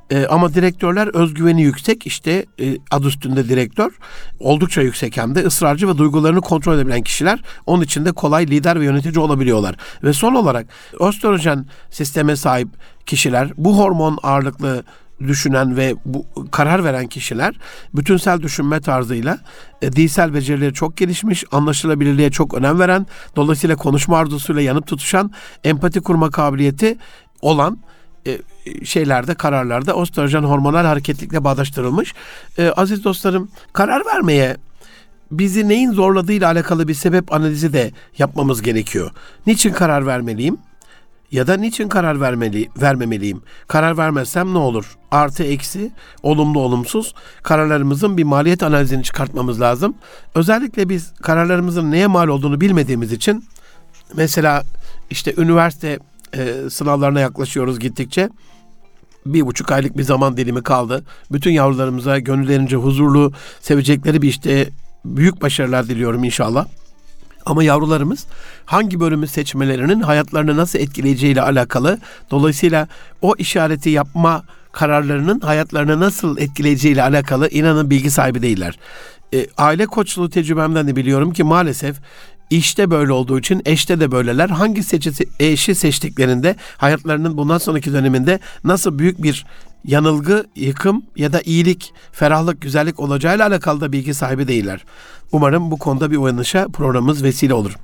E, 0.09 0.25
ama 0.25 0.53
direktörler 0.53 1.07
özgüveni 1.07 1.61
yüksek 1.61 2.07
işte 2.07 2.45
e, 2.59 2.77
ad 2.91 3.03
üstünde 3.03 3.49
direktör 3.49 3.91
oldukça 4.39 4.81
yüksek 4.81 5.17
hem 5.17 5.35
de 5.35 5.45
ısrarcı 5.45 5.87
ve 5.87 5.97
duygularını 5.97 6.41
kontrol 6.41 6.75
edebilen 6.75 7.01
kişiler 7.01 7.39
onun 7.65 7.83
için 7.83 8.05
de 8.05 8.11
kolay 8.11 8.47
lider 8.47 8.79
ve 8.79 8.85
yönetici 8.85 9.19
olabiliyorlar. 9.19 9.75
Ve 10.03 10.13
son 10.13 10.35
olarak 10.35 10.67
östrojen 10.99 11.65
sisteme 11.89 12.35
sahip 12.35 12.67
kişiler 13.05 13.51
bu 13.57 13.77
hormon 13.77 14.19
ağırlıklı 14.23 14.83
düşünen 15.19 15.77
ve 15.77 15.95
bu 16.05 16.25
karar 16.51 16.83
veren 16.83 17.07
kişiler 17.07 17.55
bütünsel 17.93 18.41
düşünme 18.41 18.81
tarzıyla 18.81 19.37
e, 19.81 19.91
dilsel 19.91 20.33
becerileri 20.33 20.73
çok 20.73 20.97
gelişmiş, 20.97 21.43
anlaşılabilirliğe 21.51 22.31
çok 22.31 22.53
önem 22.53 22.79
veren, 22.79 23.05
dolayısıyla 23.35 23.75
konuşma 23.75 24.17
arzusuyla 24.17 24.61
yanıp 24.61 24.87
tutuşan, 24.87 25.31
empati 25.63 26.01
kurma 26.01 26.31
kabiliyeti 26.31 26.97
olan 27.41 27.77
e, 28.27 28.37
şeylerde, 28.85 29.33
kararlarda 29.33 30.01
östrojen 30.01 30.43
hormonal 30.43 30.85
hareketlikle 30.85 31.43
bağdaştırılmış. 31.43 32.13
E, 32.57 32.69
aziz 32.69 33.03
dostlarım, 33.03 33.49
karar 33.73 34.05
vermeye 34.05 34.57
bizi 35.31 35.69
neyin 35.69 35.91
zorladığıyla 35.91 36.51
alakalı 36.51 36.87
bir 36.87 36.93
sebep 36.93 37.33
analizi 37.33 37.73
de 37.73 37.91
yapmamız 38.17 38.61
gerekiyor. 38.61 39.11
Niçin 39.47 39.73
karar 39.73 40.05
vermeliyim? 40.05 40.57
Ya 41.31 41.47
da 41.47 41.57
niçin 41.57 41.89
karar 41.89 42.21
vermeli, 42.21 42.69
vermemeliyim? 42.81 43.41
Karar 43.67 43.97
vermezsem 43.97 44.53
ne 44.53 44.57
olur? 44.57 44.97
Artı 45.11 45.43
eksi, 45.43 45.91
olumlu 46.23 46.59
olumsuz 46.59 47.13
kararlarımızın 47.43 48.17
bir 48.17 48.23
maliyet 48.23 48.63
analizini 48.63 49.03
çıkartmamız 49.03 49.61
lazım. 49.61 49.95
Özellikle 50.35 50.89
biz 50.89 51.13
kararlarımızın 51.21 51.91
neye 51.91 52.07
mal 52.07 52.27
olduğunu 52.27 52.61
bilmediğimiz 52.61 53.11
için 53.11 53.45
mesela 54.15 54.63
işte 55.09 55.33
üniversite 55.37 55.99
e, 56.33 56.69
sınavlarına 56.69 57.19
yaklaşıyoruz 57.19 57.79
gittikçe 57.79 58.29
bir 59.25 59.45
buçuk 59.45 59.71
aylık 59.71 59.97
bir 59.97 60.03
zaman 60.03 60.37
dilimi 60.37 60.63
kaldı. 60.63 61.05
Bütün 61.31 61.51
yavrularımıza 61.51 62.19
gönüllerince 62.19 62.75
huzurlu, 62.75 63.33
sevecekleri 63.61 64.21
bir 64.21 64.27
işte 64.27 64.69
büyük 65.05 65.41
başarılar 65.41 65.87
diliyorum 65.87 66.23
inşallah. 66.23 66.65
Ama 67.45 67.63
yavrularımız 67.63 68.25
hangi 68.65 68.99
bölümü 68.99 69.27
seçmelerinin 69.27 70.01
hayatlarını 70.01 70.57
nasıl 70.57 70.79
etkileyeceğiyle 70.79 71.41
alakalı. 71.41 71.99
Dolayısıyla 72.31 72.87
o 73.21 73.35
işareti 73.37 73.89
yapma 73.89 74.43
kararlarının 74.71 75.39
hayatlarını 75.39 75.99
nasıl 75.99 76.37
etkileyeceğiyle 76.37 77.03
alakalı 77.03 77.49
inanın 77.49 77.89
bilgi 77.89 78.11
sahibi 78.11 78.41
değiller. 78.41 78.79
E, 79.33 79.47
aile 79.57 79.85
koçluğu 79.85 80.29
tecrübemden 80.29 80.87
de 80.87 80.95
biliyorum 80.95 81.33
ki 81.33 81.43
maalesef 81.43 81.95
işte 82.49 82.91
böyle 82.91 83.11
olduğu 83.11 83.39
için 83.39 83.61
eşte 83.65 83.99
de 83.99 84.11
böyleler. 84.11 84.49
Hangi 84.49 84.83
seçi, 84.83 85.11
eşi 85.39 85.75
seçtiklerinde 85.75 86.55
hayatlarının 86.77 87.37
bundan 87.37 87.57
sonraki 87.57 87.93
döneminde 87.93 88.39
nasıl 88.63 88.99
büyük 88.99 89.23
bir 89.23 89.45
yanılgı, 89.87 90.45
yıkım 90.55 91.03
ya 91.15 91.33
da 91.33 91.41
iyilik, 91.41 91.93
ferahlık, 92.11 92.61
güzellik 92.61 92.99
olacağıyla 92.99 93.47
alakalı 93.47 93.81
da 93.81 93.91
bilgi 93.91 94.13
sahibi 94.13 94.47
değiller. 94.47 94.85
Umarım 95.31 95.71
bu 95.71 95.77
konuda 95.77 96.11
bir 96.11 96.17
uyanışa 96.17 96.67
programımız 96.67 97.23
vesile 97.23 97.53
olur. 97.53 97.77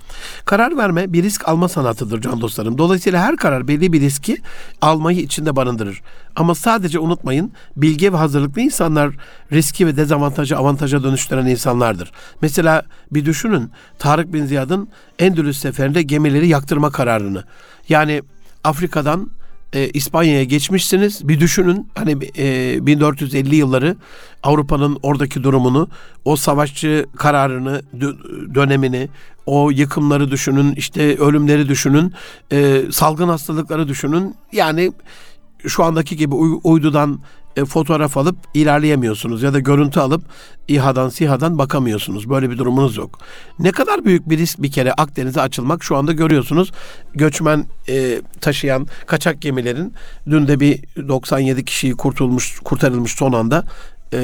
Karar 0.45 0.77
verme 0.77 1.13
bir 1.13 1.23
risk 1.23 1.47
alma 1.47 1.69
sanatıdır 1.69 2.21
can 2.21 2.41
dostlarım. 2.41 2.77
Dolayısıyla 2.77 3.21
her 3.21 3.35
karar 3.35 3.67
belli 3.67 3.93
bir 3.93 4.01
riski 4.01 4.37
almayı 4.81 5.19
içinde 5.19 5.55
barındırır. 5.55 6.01
Ama 6.35 6.55
sadece 6.55 6.99
unutmayın 6.99 7.51
bilgi 7.77 8.13
ve 8.13 8.17
hazırlıklı 8.17 8.61
insanlar 8.61 9.15
riski 9.51 9.87
ve 9.87 9.97
dezavantajı 9.97 10.57
avantaja 10.57 11.03
dönüştüren 11.03 11.45
insanlardır. 11.45 12.11
Mesela 12.41 12.83
bir 13.11 13.25
düşünün 13.25 13.71
Tarık 13.99 14.33
Bin 14.33 14.45
Ziyad'ın 14.45 14.89
Endülüs 15.19 15.59
seferinde 15.59 16.01
gemileri 16.01 16.47
yaktırma 16.47 16.91
kararını. 16.91 17.43
Yani 17.89 18.21
Afrika'dan 18.63 19.29
e, 19.73 19.89
İspanya'ya 19.89 20.43
geçmişsiniz. 20.43 21.27
Bir 21.27 21.39
düşünün 21.39 21.87
hani 21.95 22.17
e, 22.37 22.85
1450 22.85 23.55
yılları 23.55 23.95
Avrupa'nın 24.43 24.99
oradaki 25.03 25.43
durumunu, 25.43 25.89
o 26.25 26.35
savaşçı 26.35 27.05
kararını, 27.17 27.81
dönemini, 28.55 29.09
o 29.45 29.71
yıkımları 29.71 30.31
düşünün, 30.31 30.75
işte 30.75 31.17
ölümleri 31.17 31.69
düşünün, 31.69 32.13
e, 32.51 32.81
salgın 32.91 33.27
hastalıkları 33.27 33.87
düşünün. 33.87 34.35
Yani 34.51 34.91
şu 35.67 35.83
andaki 35.83 36.15
gibi 36.17 36.35
uydudan 36.35 37.19
e, 37.57 37.65
fotoğraf 37.65 38.17
alıp 38.17 38.35
ilerleyemiyorsunuz 38.53 39.43
ya 39.43 39.53
da 39.53 39.59
görüntü 39.59 39.99
alıp 39.99 40.23
İHA'dan 40.67 41.09
SİHA'dan 41.09 41.57
bakamıyorsunuz. 41.57 42.29
Böyle 42.29 42.49
bir 42.49 42.57
durumunuz 42.57 42.97
yok. 42.97 43.19
Ne 43.59 43.71
kadar 43.71 44.05
büyük 44.05 44.29
bir 44.29 44.37
risk 44.37 44.61
bir 44.61 44.71
kere 44.71 44.93
Akdeniz'e 44.93 45.41
açılmak 45.41 45.83
şu 45.83 45.97
anda 45.97 46.11
görüyorsunuz. 46.11 46.71
Göçmen 47.15 47.65
e, 47.89 48.21
taşıyan 48.41 48.87
kaçak 49.05 49.41
gemilerin 49.41 49.93
dün 50.29 50.47
de 50.47 50.59
bir 50.59 50.83
97 51.07 51.65
kişiyi 51.65 51.93
kurtulmuş 51.93 52.59
kurtarılmış 52.59 53.11
son 53.11 53.33
anda 53.33 53.63
e, 54.13 54.19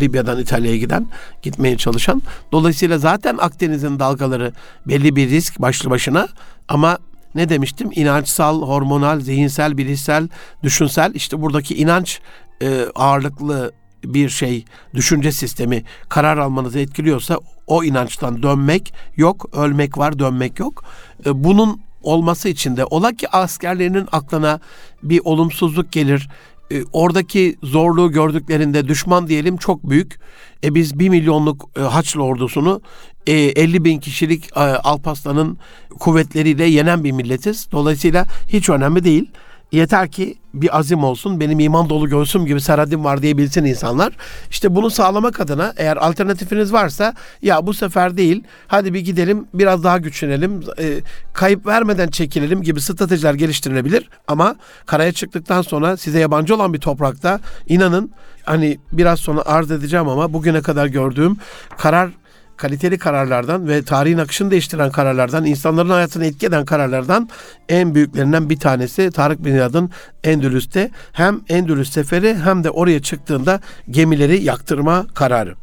Libya'dan 0.00 0.40
İtalya'ya 0.40 0.76
giden, 0.76 1.06
gitmeye 1.42 1.76
çalışan. 1.76 2.22
Dolayısıyla 2.52 2.98
zaten 2.98 3.38
Akdeniz'in 3.40 3.98
dalgaları 3.98 4.52
belli 4.86 5.16
bir 5.16 5.30
risk 5.30 5.60
başlı 5.60 5.90
başına 5.90 6.28
ama 6.68 6.98
ne 7.34 7.48
demiştim? 7.48 7.90
İnançsal, 7.94 8.62
hormonal, 8.62 9.20
zihinsel, 9.20 9.76
bilişsel, 9.76 10.28
düşünsel 10.62 11.14
işte 11.14 11.42
buradaki 11.42 11.74
inanç 11.74 12.20
e, 12.62 12.86
ağırlıklı 12.94 13.72
bir 14.04 14.28
şey, 14.28 14.64
düşünce 14.94 15.32
sistemi 15.32 15.82
karar 16.08 16.38
almanızı 16.38 16.78
etkiliyorsa 16.78 17.38
o 17.66 17.84
inançtan 17.84 18.42
dönmek 18.42 18.94
yok, 19.16 19.46
ölmek 19.52 19.98
var, 19.98 20.18
dönmek 20.18 20.58
yok. 20.58 20.84
E, 21.26 21.44
bunun 21.44 21.80
olması 22.02 22.48
için 22.48 22.76
de 22.76 22.84
ola 22.84 23.12
ki 23.12 23.28
askerlerinin 23.28 24.08
aklına 24.12 24.60
bir 25.02 25.20
olumsuzluk 25.24 25.92
gelir. 25.92 26.28
E, 26.70 26.82
oradaki 26.92 27.56
zorluğu 27.62 28.12
gördüklerinde 28.12 28.88
düşman 28.88 29.28
diyelim 29.28 29.56
çok 29.56 29.90
büyük. 29.90 30.20
E 30.64 30.74
biz 30.74 30.98
bir 30.98 31.08
milyonluk 31.08 31.70
e, 31.76 31.80
Haçlı 31.80 32.22
ordusunu 32.22 32.80
e, 33.26 33.32
50 33.32 33.84
bin 33.84 33.98
kişilik 33.98 34.56
e, 34.56 34.60
Alparslan'ın 34.60 35.58
kuvvetleriyle 35.98 36.64
yenen 36.64 37.04
bir 37.04 37.12
milletiz. 37.12 37.68
Dolayısıyla 37.72 38.26
hiç 38.48 38.68
önemli 38.68 39.04
değil. 39.04 39.30
Yeter 39.72 40.08
ki 40.08 40.34
bir 40.54 40.78
azim 40.78 41.04
olsun, 41.04 41.40
benim 41.40 41.60
iman 41.60 41.88
dolu 41.88 42.08
göğsüm 42.08 42.46
gibi 42.46 42.60
seradim 42.60 43.04
var 43.04 43.22
diyebilsin 43.22 43.64
insanlar. 43.64 44.12
İşte 44.50 44.74
bunu 44.74 44.90
sağlamak 44.90 45.40
adına 45.40 45.72
eğer 45.76 45.96
alternatifiniz 45.96 46.72
varsa 46.72 47.14
ya 47.42 47.66
bu 47.66 47.74
sefer 47.74 48.16
değil, 48.16 48.42
hadi 48.66 48.94
bir 48.94 49.00
gidelim 49.00 49.46
biraz 49.54 49.84
daha 49.84 49.98
güçlenelim, 49.98 50.62
e, 50.78 51.00
kayıp 51.32 51.66
vermeden 51.66 52.08
çekilelim 52.08 52.62
gibi 52.62 52.80
stratejiler 52.80 53.34
geliştirilebilir. 53.34 54.08
Ama 54.28 54.56
karaya 54.86 55.12
çıktıktan 55.12 55.62
sonra 55.62 55.96
size 55.96 56.18
yabancı 56.18 56.54
olan 56.54 56.72
bir 56.74 56.80
toprakta 56.80 57.40
inanın 57.68 58.10
hani 58.44 58.78
biraz 58.92 59.20
sonra 59.20 59.42
arz 59.46 59.70
edeceğim 59.70 60.08
ama 60.08 60.32
bugüne 60.32 60.62
kadar 60.62 60.86
gördüğüm 60.86 61.36
karar 61.78 62.10
kaliteli 62.56 62.98
kararlardan 62.98 63.68
ve 63.68 63.82
tarihin 63.82 64.18
akışını 64.18 64.50
değiştiren 64.50 64.90
kararlardan, 64.90 65.44
insanların 65.44 65.90
hayatını 65.90 66.26
etki 66.26 66.46
eden 66.46 66.64
kararlardan 66.64 67.28
en 67.68 67.94
büyüklerinden 67.94 68.50
bir 68.50 68.58
tanesi 68.58 69.10
Tarık 69.10 69.44
Bin 69.44 69.52
Ziyad'ın 69.52 69.90
Endülüs'te 70.24 70.90
hem 71.12 71.40
Endülüs 71.48 71.92
seferi 71.92 72.36
hem 72.36 72.64
de 72.64 72.70
oraya 72.70 73.02
çıktığında 73.02 73.60
gemileri 73.90 74.44
yaktırma 74.44 75.06
kararı. 75.14 75.54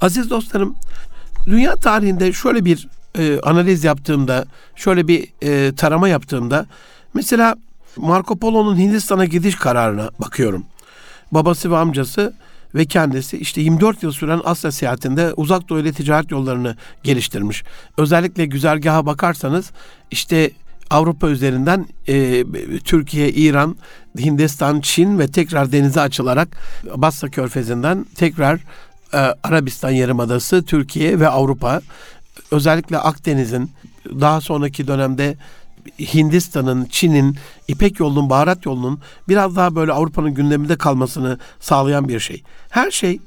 Aziz 0.00 0.30
dostlarım, 0.30 0.76
dünya 1.46 1.76
tarihinde 1.76 2.32
şöyle 2.32 2.64
bir 2.64 2.88
e, 3.18 3.40
analiz 3.40 3.84
yaptığımda, 3.84 4.44
şöyle 4.76 5.08
bir 5.08 5.28
e, 5.42 5.74
tarama 5.74 6.08
yaptığımda 6.08 6.66
mesela 7.14 7.56
Marco 7.96 8.36
Polo'nun 8.36 8.76
Hindistan'a 8.76 9.24
gidiş 9.24 9.54
kararına 9.54 10.10
bakıyorum. 10.18 10.66
Babası 11.32 11.70
ve 11.70 11.76
amcası 11.76 12.34
ve 12.74 12.84
kendisi 12.84 13.38
işte 13.38 13.60
24 13.60 14.02
yıl 14.02 14.12
süren 14.12 14.40
Asya 14.44 14.72
seyahatinde 14.72 15.32
uzak 15.32 15.68
doğu 15.68 15.78
ile 15.78 15.92
ticaret 15.92 16.30
yollarını 16.30 16.76
geliştirmiş. 17.02 17.64
Özellikle 17.98 18.46
güzergaha 18.46 19.06
bakarsanız 19.06 19.70
işte 20.10 20.50
Avrupa 20.90 21.28
üzerinden 21.28 21.86
e, 22.08 22.44
Türkiye, 22.84 23.32
İran, 23.32 23.76
Hindistan, 24.18 24.80
Çin 24.80 25.18
ve 25.18 25.28
tekrar 25.28 25.72
denize 25.72 26.00
açılarak 26.00 26.48
Basra 26.96 27.28
Körfezi'nden 27.28 28.06
tekrar 28.14 28.60
e, 29.14 29.16
Arabistan 29.42 29.90
Yarımadası, 29.90 30.62
Türkiye 30.62 31.20
ve 31.20 31.28
Avrupa 31.28 31.80
özellikle 32.50 32.98
Akdeniz'in 32.98 33.70
daha 34.20 34.40
sonraki 34.40 34.86
dönemde 34.86 35.36
Hindistan'ın, 35.98 36.84
Çin'in, 36.84 37.36
İpek 37.68 38.00
yolunun, 38.00 38.30
baharat 38.30 38.66
yolunun 38.66 39.00
biraz 39.28 39.56
daha 39.56 39.74
böyle 39.74 39.92
Avrupa'nın 39.92 40.34
gündeminde 40.34 40.78
kalmasını 40.78 41.38
sağlayan 41.60 42.08
bir 42.08 42.20
şey. 42.20 42.42
Her 42.70 42.90
şey 42.90 43.20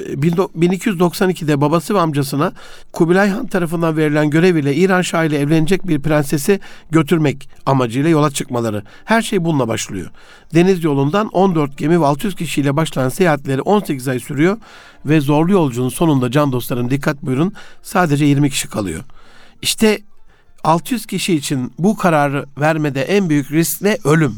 1292'de 0.00 1.52
e, 1.52 1.60
babası 1.60 1.94
ve 1.94 2.00
amcasına 2.00 2.52
Kubilay 2.92 3.28
Han 3.30 3.46
tarafından 3.46 3.96
verilen 3.96 4.30
görev 4.30 4.56
ile 4.56 4.74
İran 4.74 5.02
Şahı 5.02 5.26
ile 5.26 5.38
evlenecek 5.38 5.88
bir 5.88 6.00
prensesi 6.00 6.60
götürmek 6.90 7.48
amacıyla 7.66 8.10
yola 8.10 8.30
çıkmaları. 8.30 8.82
Her 9.04 9.22
şey 9.22 9.44
bununla 9.44 9.68
başlıyor. 9.68 10.10
Deniz 10.54 10.84
yolundan 10.84 11.28
14 11.28 11.78
gemi 11.78 12.00
ve 12.00 12.06
600 12.06 12.34
kişiyle 12.34 12.76
başlayan 12.76 13.08
seyahatleri 13.08 13.62
18 13.62 14.08
ay 14.08 14.18
sürüyor 14.20 14.58
ve 15.06 15.20
zorlu 15.20 15.52
yolcunun 15.52 15.88
sonunda 15.88 16.30
can 16.30 16.52
dostlarım 16.52 16.90
dikkat 16.90 17.22
buyurun 17.22 17.52
sadece 17.82 18.24
20 18.24 18.50
kişi 18.50 18.68
kalıyor. 18.68 19.04
İşte 19.62 19.98
600 20.66 21.06
kişi 21.06 21.34
için 21.34 21.72
bu 21.78 21.96
kararı 21.96 22.46
vermede 22.60 23.02
en 23.02 23.28
büyük 23.28 23.52
risk 23.52 23.82
ne? 23.82 23.98
Ölüm. 24.04 24.36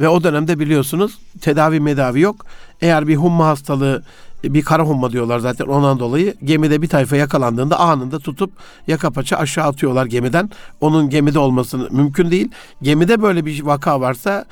Ve 0.00 0.08
o 0.08 0.22
dönemde 0.22 0.58
biliyorsunuz 0.58 1.18
tedavi 1.40 1.80
medavi 1.80 2.20
yok. 2.20 2.46
Eğer 2.80 3.08
bir 3.08 3.16
humma 3.16 3.46
hastalığı 3.46 4.02
bir 4.44 4.62
kara 4.62 4.82
humma 4.82 5.12
diyorlar 5.12 5.38
zaten 5.38 5.66
ondan 5.66 5.98
dolayı 5.98 6.34
gemide 6.44 6.82
bir 6.82 6.88
tayfa 6.88 7.16
yakalandığında 7.16 7.80
anında 7.80 8.18
tutup 8.18 8.50
yaka 8.86 9.10
paça 9.10 9.36
aşağı 9.36 9.66
atıyorlar 9.66 10.06
gemiden. 10.06 10.50
Onun 10.80 11.10
gemide 11.10 11.38
olması 11.38 11.78
mümkün 11.78 12.30
değil. 12.30 12.50
Gemide 12.82 13.22
böyle 13.22 13.46
bir 13.46 13.62
vaka 13.62 14.00
varsa 14.00 14.44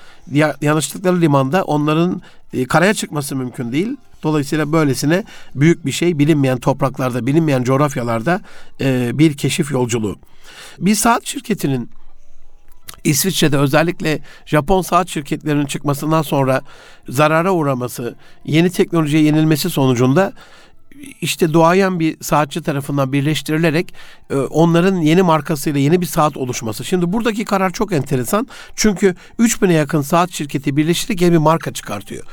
yanlışlıkları 0.61 1.21
limanda 1.21 1.65
onların 1.65 2.23
e, 2.53 2.65
karaya 2.65 2.95
çıkması 2.95 3.37
mümkün 3.37 3.73
değil. 3.73 3.97
Dolayısıyla 4.23 4.73
böylesine 4.73 5.25
büyük 5.55 5.87
bir 5.87 5.93
şey 5.93 6.19
bilinmeyen 6.19 6.59
topraklarda, 6.59 7.27
bilinmeyen 7.27 7.63
coğrafyalarda 7.63 8.41
e, 8.81 9.11
bir 9.15 9.37
keşif 9.37 9.71
yolculuğu. 9.71 10.17
Bir 10.79 10.95
saat 10.95 11.27
şirketinin 11.27 11.91
İsviçre'de 13.05 13.59
özellikle 13.59 14.19
Japon 14.47 14.83
saat 14.83 15.09
şirketlerinin 15.09 15.67
çıkmasından 15.67 16.23
sonra 16.23 16.63
zarara 17.09 17.53
uğraması, 17.53 18.17
yeni 18.45 18.71
teknolojiye 18.71 19.23
yenilmesi 19.23 19.71
sonucunda 19.71 20.33
işte 21.21 21.53
doğayan 21.53 22.01
bir 22.01 22.17
saatçi 22.21 22.63
tarafından 22.63 23.13
birleştirilerek 23.13 23.95
e, 24.31 24.37
onların 24.37 24.97
yeni 24.97 25.23
markasıyla 25.23 25.81
yeni 25.81 26.01
bir 26.01 26.07
saat 26.07 26.37
oluşması. 26.37 26.85
Şimdi 26.85 27.13
buradaki 27.13 27.45
karar 27.45 27.71
çok 27.71 27.93
enteresan. 27.93 28.49
Çünkü 28.75 29.15
3000'e 29.39 29.73
yakın 29.73 30.03
saat 30.03 30.31
şirketi 30.31 30.77
birleştirerek 30.77 31.23
yeni 31.23 31.33
bir 31.33 31.39
marka 31.39 31.73
çıkartıyor. 31.73 32.25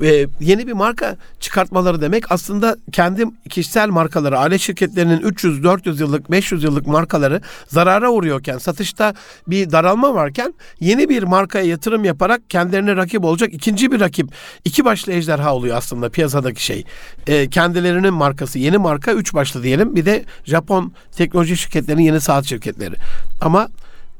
Ve 0.00 0.26
yeni 0.40 0.66
bir 0.66 0.72
marka 0.72 1.16
çıkartmaları 1.40 2.00
demek 2.00 2.32
aslında 2.32 2.76
kendi 2.92 3.24
kişisel 3.50 3.88
markaları, 3.88 4.38
aile 4.38 4.58
şirketlerinin 4.58 5.20
300, 5.20 5.64
400 5.64 6.00
yıllık, 6.00 6.30
500 6.30 6.64
yıllık 6.64 6.86
markaları 6.86 7.40
zarara 7.68 8.10
uğruyorken, 8.10 8.58
satışta 8.58 9.14
bir 9.46 9.70
daralma 9.72 10.14
varken 10.14 10.54
yeni 10.80 11.08
bir 11.08 11.22
markaya 11.22 11.64
yatırım 11.64 12.04
yaparak 12.04 12.50
kendilerine 12.50 12.96
rakip 12.96 13.24
olacak 13.24 13.50
ikinci 13.52 13.92
bir 13.92 14.00
rakip. 14.00 14.30
iki 14.64 14.84
başlı 14.84 15.12
ejderha 15.12 15.54
oluyor 15.54 15.76
aslında 15.76 16.08
piyasadaki 16.08 16.64
şey. 16.64 16.84
E, 17.26 17.50
kendilerinin 17.50 18.13
markası, 18.14 18.58
yeni 18.58 18.78
marka 18.78 19.12
üç 19.12 19.34
başlı 19.34 19.62
diyelim. 19.62 19.96
Bir 19.96 20.06
de 20.06 20.24
Japon 20.44 20.92
teknoloji 21.12 21.56
şirketlerinin 21.56 22.02
yeni 22.02 22.20
saat 22.20 22.46
şirketleri. 22.46 22.94
Ama 23.40 23.68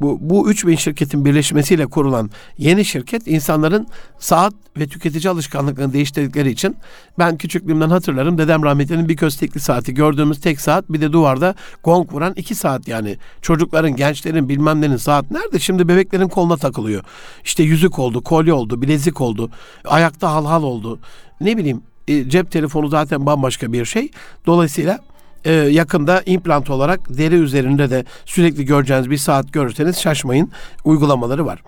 bu, 0.01 0.19
bu 0.21 0.51
3000 0.51 0.77
şirketin 0.77 1.25
birleşmesiyle 1.25 1.87
kurulan 1.87 2.31
yeni 2.59 2.85
şirket 2.85 3.29
insanların 3.29 3.87
saat 4.19 4.55
ve 4.79 4.87
tüketici 4.87 5.31
alışkanlıklarını 5.31 5.93
değiştirdikleri 5.93 6.51
için 6.51 6.77
ben 7.19 7.37
küçüklüğümden 7.37 7.91
hatırlarım. 7.91 8.39
Dedem 8.39 8.63
rahmetlinin 8.63 9.09
bir 9.09 9.17
köstekli 9.17 9.61
saati. 9.61 9.95
Gördüğümüz 9.95 10.41
tek 10.41 10.61
saat 10.61 10.85
bir 10.89 11.01
de 11.01 11.13
duvarda 11.13 11.55
gong 11.85 12.13
vuran 12.13 12.33
iki 12.37 12.55
saat 12.55 12.89
yani. 12.89 13.17
Çocukların 13.43 13.97
gençlerin 13.97 14.49
bilmem 14.49 14.81
nenin 14.81 14.97
saat 14.97 15.31
nerede? 15.31 15.59
Şimdi 15.59 15.89
bebeklerin 15.89 16.29
koluna 16.29 16.57
takılıyor. 16.57 17.05
İşte 17.45 17.63
yüzük 17.63 17.99
oldu 17.99 18.23
kolye 18.23 18.53
oldu 18.53 18.83
bilezik 18.83 19.21
oldu 19.21 19.51
ayakta 19.85 20.33
halhal 20.33 20.63
oldu. 20.63 20.99
Ne 21.41 21.57
bileyim 21.57 21.83
e, 22.09 22.29
cep 22.29 22.51
telefonu 22.51 22.89
zaten 22.89 23.27
bambaşka 23.27 23.73
bir 23.73 23.85
şey 23.85 24.11
dolayısıyla 24.47 24.99
e, 25.45 25.53
yakında 25.53 26.23
implant 26.27 26.71
olarak 26.71 27.19
deri 27.19 27.35
üzerinde 27.35 27.91
de 27.91 28.05
sürekli 28.25 28.65
göreceğiniz 28.65 29.11
bir 29.11 29.17
saat 29.17 29.53
görürseniz 29.53 30.01
şaşmayın 30.01 30.51
uygulamaları 30.85 31.47
var. 31.47 31.63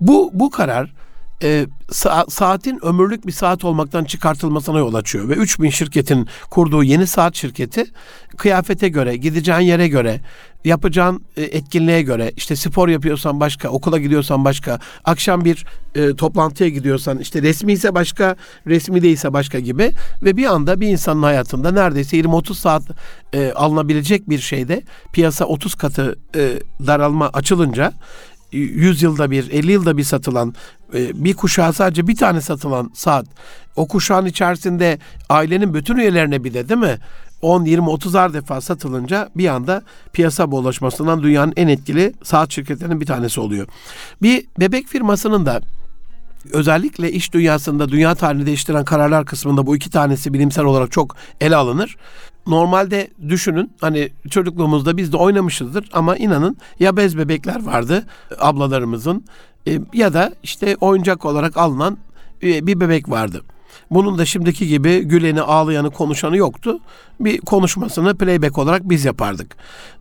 Bu 0.00 0.30
bu 0.34 0.50
karar 0.50 0.92
e, 1.42 1.66
sa- 1.90 2.30
saatin 2.30 2.84
ömürlük 2.84 3.26
bir 3.26 3.32
saat 3.32 3.64
olmaktan 3.64 4.04
çıkartılmasına 4.04 4.78
yol 4.78 4.94
açıyor 4.94 5.28
ve 5.28 5.34
3000 5.34 5.70
şirketin 5.70 6.28
kurduğu 6.50 6.82
yeni 6.82 7.06
saat 7.06 7.34
şirketi 7.34 7.84
kıyafete 8.36 8.88
göre, 8.88 9.16
gideceğin 9.16 9.60
yere 9.60 9.88
göre, 9.88 10.20
yapacağın 10.64 11.22
e, 11.36 11.42
etkinliğe 11.42 12.02
göre, 12.02 12.32
işte 12.36 12.56
spor 12.56 12.88
yapıyorsan 12.88 13.40
başka, 13.40 13.68
okula 13.68 13.98
gidiyorsan 13.98 14.44
başka, 14.44 14.78
akşam 15.04 15.44
bir 15.44 15.66
e, 15.94 16.14
toplantıya 16.14 16.70
gidiyorsan 16.70 17.18
işte 17.18 17.42
resmi 17.42 17.72
ise 17.72 17.94
başka, 17.94 18.36
resmi 18.66 19.02
değilse 19.02 19.32
başka 19.32 19.58
gibi 19.58 19.92
ve 20.22 20.36
bir 20.36 20.46
anda 20.46 20.80
bir 20.80 20.88
insanın 20.88 21.22
hayatında 21.22 21.70
neredeyse 21.70 22.16
20-30 22.20 22.54
saat 22.54 22.82
e, 23.32 23.52
alınabilecek 23.52 24.30
bir 24.30 24.38
şeyde 24.38 24.82
piyasa 25.12 25.44
30 25.44 25.74
katı 25.74 26.18
e, 26.36 26.52
daralma 26.86 27.28
açılınca 27.32 27.92
100 28.52 29.02
yılda 29.02 29.30
bir, 29.30 29.50
50 29.50 29.72
yılda 29.72 29.96
bir 29.96 30.04
satılan 30.04 30.54
e, 30.94 31.24
bir 31.24 31.34
kuşağa 31.34 31.72
sadece 31.72 32.08
bir 32.08 32.16
tane 32.16 32.40
satılan 32.40 32.90
saat. 32.94 33.26
O 33.76 33.88
kuşağın 33.88 34.26
içerisinde 34.26 34.98
ailenin 35.28 35.74
bütün 35.74 35.96
üyelerine 35.96 36.44
bir 36.44 36.54
de 36.54 36.68
değil 36.68 36.80
mi? 36.80 36.98
10, 37.42 37.64
20, 37.64 37.86
30'ar 37.86 38.34
defa 38.34 38.60
satılınca 38.60 39.28
bir 39.36 39.48
anda 39.48 39.82
piyasa 40.12 40.50
boğulaşmasından 40.50 41.22
dünyanın 41.22 41.52
en 41.56 41.68
etkili 41.68 42.14
saat 42.22 42.52
şirketlerinin 42.52 43.00
bir 43.00 43.06
tanesi 43.06 43.40
oluyor. 43.40 43.66
Bir 44.22 44.44
bebek 44.60 44.86
firmasının 44.86 45.46
da 45.46 45.60
özellikle 46.52 47.12
iş 47.12 47.32
dünyasında 47.32 47.88
dünya 47.88 48.14
tarihini 48.14 48.46
değiştiren 48.46 48.84
kararlar 48.84 49.24
kısmında 49.24 49.66
bu 49.66 49.76
iki 49.76 49.90
tanesi 49.90 50.34
bilimsel 50.34 50.64
olarak 50.64 50.92
çok 50.92 51.16
ele 51.40 51.56
alınır. 51.56 51.96
Normalde 52.46 53.08
düşünün 53.28 53.72
hani 53.80 54.08
çocukluğumuzda 54.30 54.96
biz 54.96 55.12
de 55.12 55.16
oynamışızdır 55.16 55.88
ama 55.92 56.16
inanın 56.16 56.56
ya 56.80 56.96
bez 56.96 57.18
bebekler 57.18 57.64
vardı 57.64 58.06
ablalarımızın 58.38 59.24
e, 59.68 59.80
ya 59.92 60.12
da 60.12 60.32
işte 60.42 60.76
oyuncak 60.80 61.24
olarak 61.24 61.56
alınan 61.56 61.98
e, 62.42 62.66
bir 62.66 62.80
bebek 62.80 63.10
vardı. 63.10 63.42
Bunun 63.90 64.18
da 64.18 64.24
şimdiki 64.24 64.68
gibi 64.68 65.00
güleni, 65.00 65.42
ağlayanı, 65.42 65.90
konuşanı 65.90 66.36
yoktu. 66.36 66.78
Bir 67.20 67.40
konuşmasını 67.40 68.16
playback 68.16 68.58
olarak 68.58 68.88
biz 68.88 69.04
yapardık. 69.04 69.56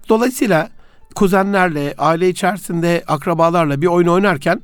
Dolayısıyla 0.09 0.69
kuzenlerle, 1.15 1.95
aile 1.97 2.29
içerisinde 2.29 3.03
akrabalarla 3.07 3.81
bir 3.81 3.87
oyun 3.87 4.07
oynarken 4.07 4.61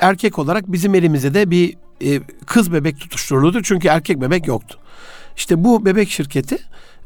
erkek 0.00 0.38
olarak 0.38 0.72
bizim 0.72 0.94
elimize 0.94 1.34
de 1.34 1.50
bir 1.50 1.76
e, 2.04 2.20
kız 2.46 2.72
bebek 2.72 3.00
tutuşturulurdu. 3.00 3.62
Çünkü 3.62 3.88
erkek 3.88 4.20
bebek 4.20 4.46
yoktu. 4.46 4.78
İşte 5.36 5.64
bu 5.64 5.84
bebek 5.84 6.10
şirketi 6.10 6.58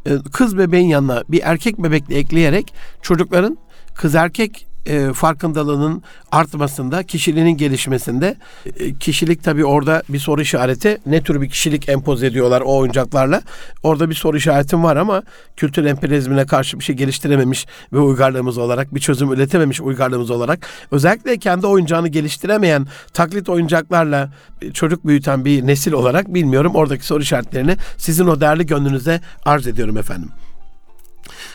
e, 0.07 0.19
kız 0.33 0.59
bebeğin 0.59 0.89
yanına 0.89 1.25
bir 1.29 1.41
erkek 1.45 1.79
bebekle 1.79 2.19
ekleyerek 2.19 2.75
çocukların 3.03 3.59
kız 3.95 4.15
erkek 4.15 4.67
e, 4.87 5.13
farkındalığının 5.13 6.03
artmasında, 6.33 7.03
kişiliğinin 7.03 7.57
gelişmesinde 7.57 8.37
e, 8.77 8.95
kişilik 8.95 9.45
tabii 9.45 9.65
orada 9.65 10.03
bir 10.09 10.19
soru 10.19 10.41
işareti. 10.41 10.99
Ne 11.07 11.23
tür 11.23 11.41
bir 11.41 11.49
kişilik 11.49 11.89
empoze 11.89 12.27
ediyorlar 12.27 12.61
o 12.61 12.77
oyuncaklarla? 12.77 13.43
Orada 13.83 14.11
bir 14.11 14.15
soru 14.15 14.37
işaretim 14.37 14.85
var 14.85 14.97
ama 14.97 15.23
kültür 15.57 15.85
emperyalizmine 15.85 16.47
karşı 16.47 16.79
bir 16.79 16.85
şey 16.85 16.97
geliştirememiş 16.97 17.67
ve 17.93 17.99
uygarlığımız 17.99 18.59
olarak 18.59 18.95
bir 18.95 19.01
çözüm 19.01 19.33
üretememiş 19.33 19.81
uygarlığımız 19.81 20.31
olarak 20.31 20.67
özellikle 20.91 21.39
kendi 21.39 21.67
oyuncağını 21.67 22.09
geliştiremeyen 22.09 22.87
taklit 23.13 23.49
oyuncaklarla 23.49 24.31
e, 24.63 24.73
çocuk 24.73 25.07
büyüten 25.07 25.45
bir 25.45 25.67
nesil 25.67 25.93
olarak 25.93 26.35
bilmiyorum 26.35 26.73
oradaki 26.75 27.07
soru 27.07 27.23
işaretlerini 27.23 27.77
sizin 27.99 28.27
o 28.27 28.41
değerli 28.41 28.67
gönlünüze 28.67 29.21
arz 29.45 29.67
ediyorum 29.67 29.97
efendim. 29.97 30.29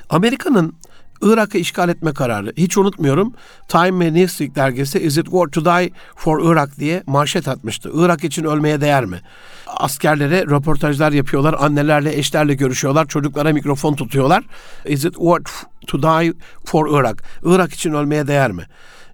Amerika'nın 0.10 0.74
Irak'ı 1.22 1.58
işgal 1.58 1.90
etme 1.90 2.14
kararı. 2.14 2.54
Hiç 2.58 2.78
unutmuyorum. 2.78 3.34
Time 3.68 4.06
ve 4.06 4.14
Newsweek 4.14 4.56
dergisi 4.56 5.00
Is 5.00 5.18
it 5.18 5.26
worth 5.26 5.52
to 5.52 5.66
die 5.66 5.92
for 6.16 6.52
Iraq 6.52 6.68
diye 6.80 7.04
manşet 7.08 7.48
atmıştı. 7.48 7.92
Irak 7.94 8.24
için 8.24 8.44
ölmeye 8.44 8.82
değer 8.82 9.06
mi? 9.06 9.22
Askerlere 9.68 10.46
röportajlar 10.46 11.12
yapıyorlar. 11.12 11.56
Annelerle, 11.60 12.18
eşlerle 12.18 12.54
görüşüyorlar. 12.54 13.08
Çocuklara 13.08 13.54
mikrofon 13.54 13.96
tutuyorlar. 13.96 14.44
Is 14.86 15.06
it 15.06 15.14
worth 15.14 15.52
to 15.88 16.04
die 16.04 16.34
for 16.66 17.00
Iraq? 17.00 17.16
Irak 17.44 17.74
için 17.74 17.94
ölmeye 17.94 18.28
değer 18.28 18.52
mi? 18.52 18.66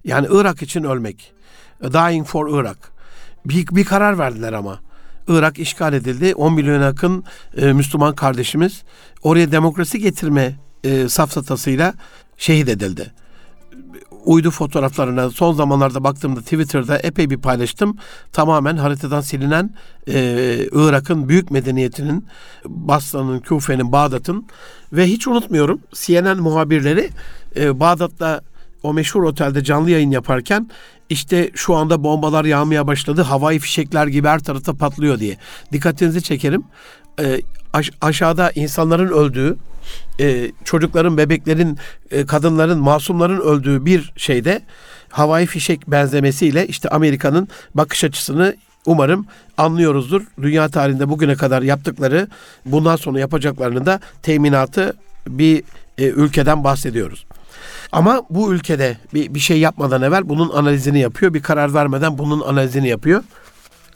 Yani 0.04 0.26
Irak 0.30 0.62
için 0.62 0.84
ölmek. 0.84 1.32
Dying 1.82 2.26
for 2.26 2.60
Iraq. 2.60 2.78
Bir, 3.44 3.66
bir 3.66 3.84
karar 3.84 4.18
verdiler 4.18 4.52
ama. 4.52 4.78
Irak 5.28 5.58
işgal 5.58 5.92
edildi. 5.92 6.34
10 6.34 6.54
milyon 6.54 6.82
yakın 6.82 7.24
e, 7.56 7.72
Müslüman 7.72 8.14
kardeşimiz 8.14 8.82
oraya 9.22 9.52
demokrasi 9.52 9.98
getirme 9.98 10.56
e, 10.84 11.08
safsatasıyla 11.08 11.94
şehit 12.36 12.68
edildi. 12.68 13.12
Uydu 14.24 14.50
fotoğraflarına 14.50 15.30
son 15.30 15.52
zamanlarda 15.52 16.04
baktığımda 16.04 16.40
Twitter'da 16.40 16.98
epey 16.98 17.30
bir 17.30 17.38
paylaştım. 17.38 17.96
Tamamen 18.32 18.76
haritadan 18.76 19.20
silinen 19.20 19.74
e, 20.08 20.14
Irak'ın 20.72 21.28
büyük 21.28 21.50
medeniyetinin, 21.50 22.26
Basra'nın, 22.64 23.40
Küfe'nin, 23.40 23.92
Bağdat'ın 23.92 24.46
ve 24.92 25.06
hiç 25.06 25.28
unutmuyorum 25.28 25.80
CNN 25.94 26.38
muhabirleri 26.38 27.10
e, 27.56 27.80
Bağdat'ta 27.80 28.40
o 28.82 28.92
meşhur 28.92 29.22
otelde 29.22 29.64
canlı 29.64 29.90
yayın 29.90 30.10
yaparken 30.10 30.70
işte 31.10 31.50
şu 31.54 31.74
anda 31.74 32.04
bombalar 32.04 32.44
yağmaya 32.44 32.86
başladı. 32.86 33.22
Havai 33.22 33.58
fişekler 33.58 34.06
gibi 34.06 34.28
her 34.28 34.38
tarafta 34.38 34.74
patlıyor 34.74 35.18
diye. 35.18 35.36
Dikkatinizi 35.72 36.22
çekerim. 36.22 36.64
E, 37.20 37.40
aş- 37.72 37.90
aşağıda 38.00 38.50
insanların 38.50 39.08
öldüğü, 39.08 39.56
e, 40.20 40.50
çocukların, 40.64 41.16
bebeklerin, 41.16 41.78
e, 42.10 42.26
kadınların, 42.26 42.78
masumların 42.78 43.40
öldüğü 43.40 43.84
bir 43.84 44.12
şeyde 44.16 44.62
havai 45.08 45.46
fişek 45.46 45.90
benzemesiyle 45.90 46.66
işte 46.66 46.88
Amerika'nın 46.88 47.48
bakış 47.74 48.04
açısını 48.04 48.56
umarım 48.86 49.26
anlıyoruzdur. 49.56 50.22
Dünya 50.42 50.68
tarihinde 50.68 51.08
bugüne 51.08 51.34
kadar 51.34 51.62
yaptıkları, 51.62 52.28
bundan 52.64 52.96
sonra 52.96 53.20
yapacaklarının 53.20 53.86
da 53.86 54.00
teminatı 54.22 54.96
bir 55.28 55.62
e, 55.98 56.04
ülkeden 56.04 56.64
bahsediyoruz. 56.64 57.26
Ama 57.92 58.22
bu 58.30 58.54
ülkede 58.54 58.96
bir, 59.14 59.34
bir 59.34 59.40
şey 59.40 59.58
yapmadan 59.58 60.02
evvel 60.02 60.28
bunun 60.28 60.50
analizini 60.50 60.98
yapıyor. 60.98 61.34
Bir 61.34 61.42
karar 61.42 61.74
vermeden 61.74 62.18
bunun 62.18 62.40
analizini 62.40 62.88
yapıyor 62.88 63.22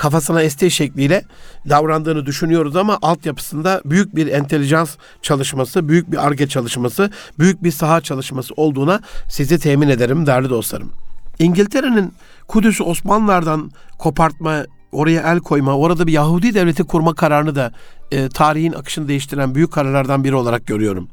kafasına 0.03 0.43
estiği 0.43 0.71
şekliyle 0.71 1.25
davrandığını 1.69 2.27
düşünüyoruz 2.27 2.77
ama 2.77 2.99
altyapısında 3.03 3.81
büyük 3.85 4.17
bir 4.17 4.27
entelijans 4.27 4.97
çalışması, 5.23 5.89
büyük 5.89 6.13
bir 6.13 6.27
arge 6.27 6.49
çalışması, 6.49 7.11
büyük 7.39 7.65
bir 7.65 7.71
saha 7.71 8.01
çalışması 8.01 8.55
olduğuna 8.57 9.01
sizi 9.29 9.59
temin 9.59 9.89
ederim 9.89 10.27
değerli 10.27 10.51
dostlarım. 10.51 10.93
İngiltere'nin 11.39 12.13
Kudüs'ü 12.49 12.83
Osmanlılardan 12.83 13.71
kopartma, 13.99 14.65
oraya 14.93 15.33
el 15.33 15.39
koyma, 15.39 15.77
orada 15.77 16.07
bir 16.07 16.13
Yahudi 16.13 16.55
devleti 16.55 16.85
kurma 16.85 17.15
kararını 17.15 17.55
da 17.55 17.73
e, 18.13 18.29
tarihin 18.29 18.73
akışını 18.73 19.09
değiştiren 19.09 19.55
büyük 19.55 19.73
kararlardan 19.73 20.25
biri 20.25 20.35
olarak 20.35 20.67
görüyorum. 20.67 21.09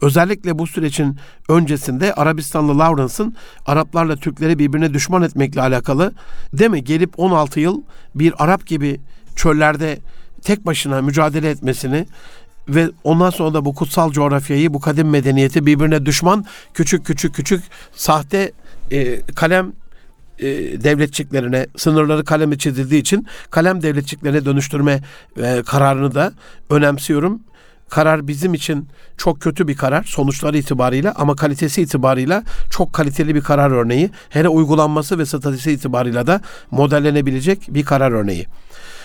Özellikle 0.00 0.58
bu 0.58 0.66
sürecin 0.66 1.16
öncesinde 1.48 2.14
Arabistanlı 2.14 2.78
Lawrence'ın 2.78 3.36
Araplarla 3.66 4.16
Türkleri 4.16 4.58
birbirine 4.58 4.94
düşman 4.94 5.22
etmekle 5.22 5.60
alakalı 5.60 6.12
değil 6.52 6.70
mi? 6.70 6.84
Gelip 6.84 7.18
16 7.18 7.60
yıl 7.60 7.82
bir 8.14 8.44
Arap 8.44 8.66
gibi 8.66 9.00
çöllerde 9.36 9.98
tek 10.42 10.66
başına 10.66 11.02
mücadele 11.02 11.50
etmesini 11.50 12.06
ve 12.68 12.90
ondan 13.04 13.30
sonra 13.30 13.54
da 13.54 13.64
bu 13.64 13.74
kutsal 13.74 14.12
coğrafyayı, 14.12 14.74
bu 14.74 14.80
kadim 14.80 15.10
medeniyeti 15.10 15.66
birbirine 15.66 16.06
düşman 16.06 16.44
küçük 16.74 17.06
küçük 17.06 17.34
küçük 17.34 17.64
sahte 17.92 18.52
e, 18.90 19.20
kalem 19.20 19.72
e, 20.38 20.46
devletçiklerine 20.84 21.66
sınırları 21.76 22.24
kalemi 22.24 22.58
çizildiği 22.58 23.00
için 23.00 23.26
kalem 23.50 23.82
devletçiklerine 23.82 24.44
dönüştürme 24.44 25.00
e, 25.42 25.62
kararını 25.66 26.14
da 26.14 26.32
önemsiyorum. 26.70 27.40
Karar 27.94 28.28
bizim 28.28 28.54
için 28.54 28.88
çok 29.16 29.40
kötü 29.40 29.68
bir 29.68 29.76
karar 29.76 30.02
sonuçları 30.02 30.58
itibariyle 30.58 31.12
ama 31.12 31.36
kalitesi 31.36 31.82
itibarıyla 31.82 32.42
çok 32.70 32.92
kaliteli 32.92 33.34
bir 33.34 33.40
karar 33.40 33.70
örneği. 33.70 34.10
Hele 34.28 34.48
uygulanması 34.48 35.18
ve 35.18 35.26
statüsü 35.26 35.70
itibarıyla 35.70 36.26
da 36.26 36.40
modellenebilecek 36.70 37.58
bir 37.68 37.84
karar 37.84 38.12
örneği. 38.12 38.46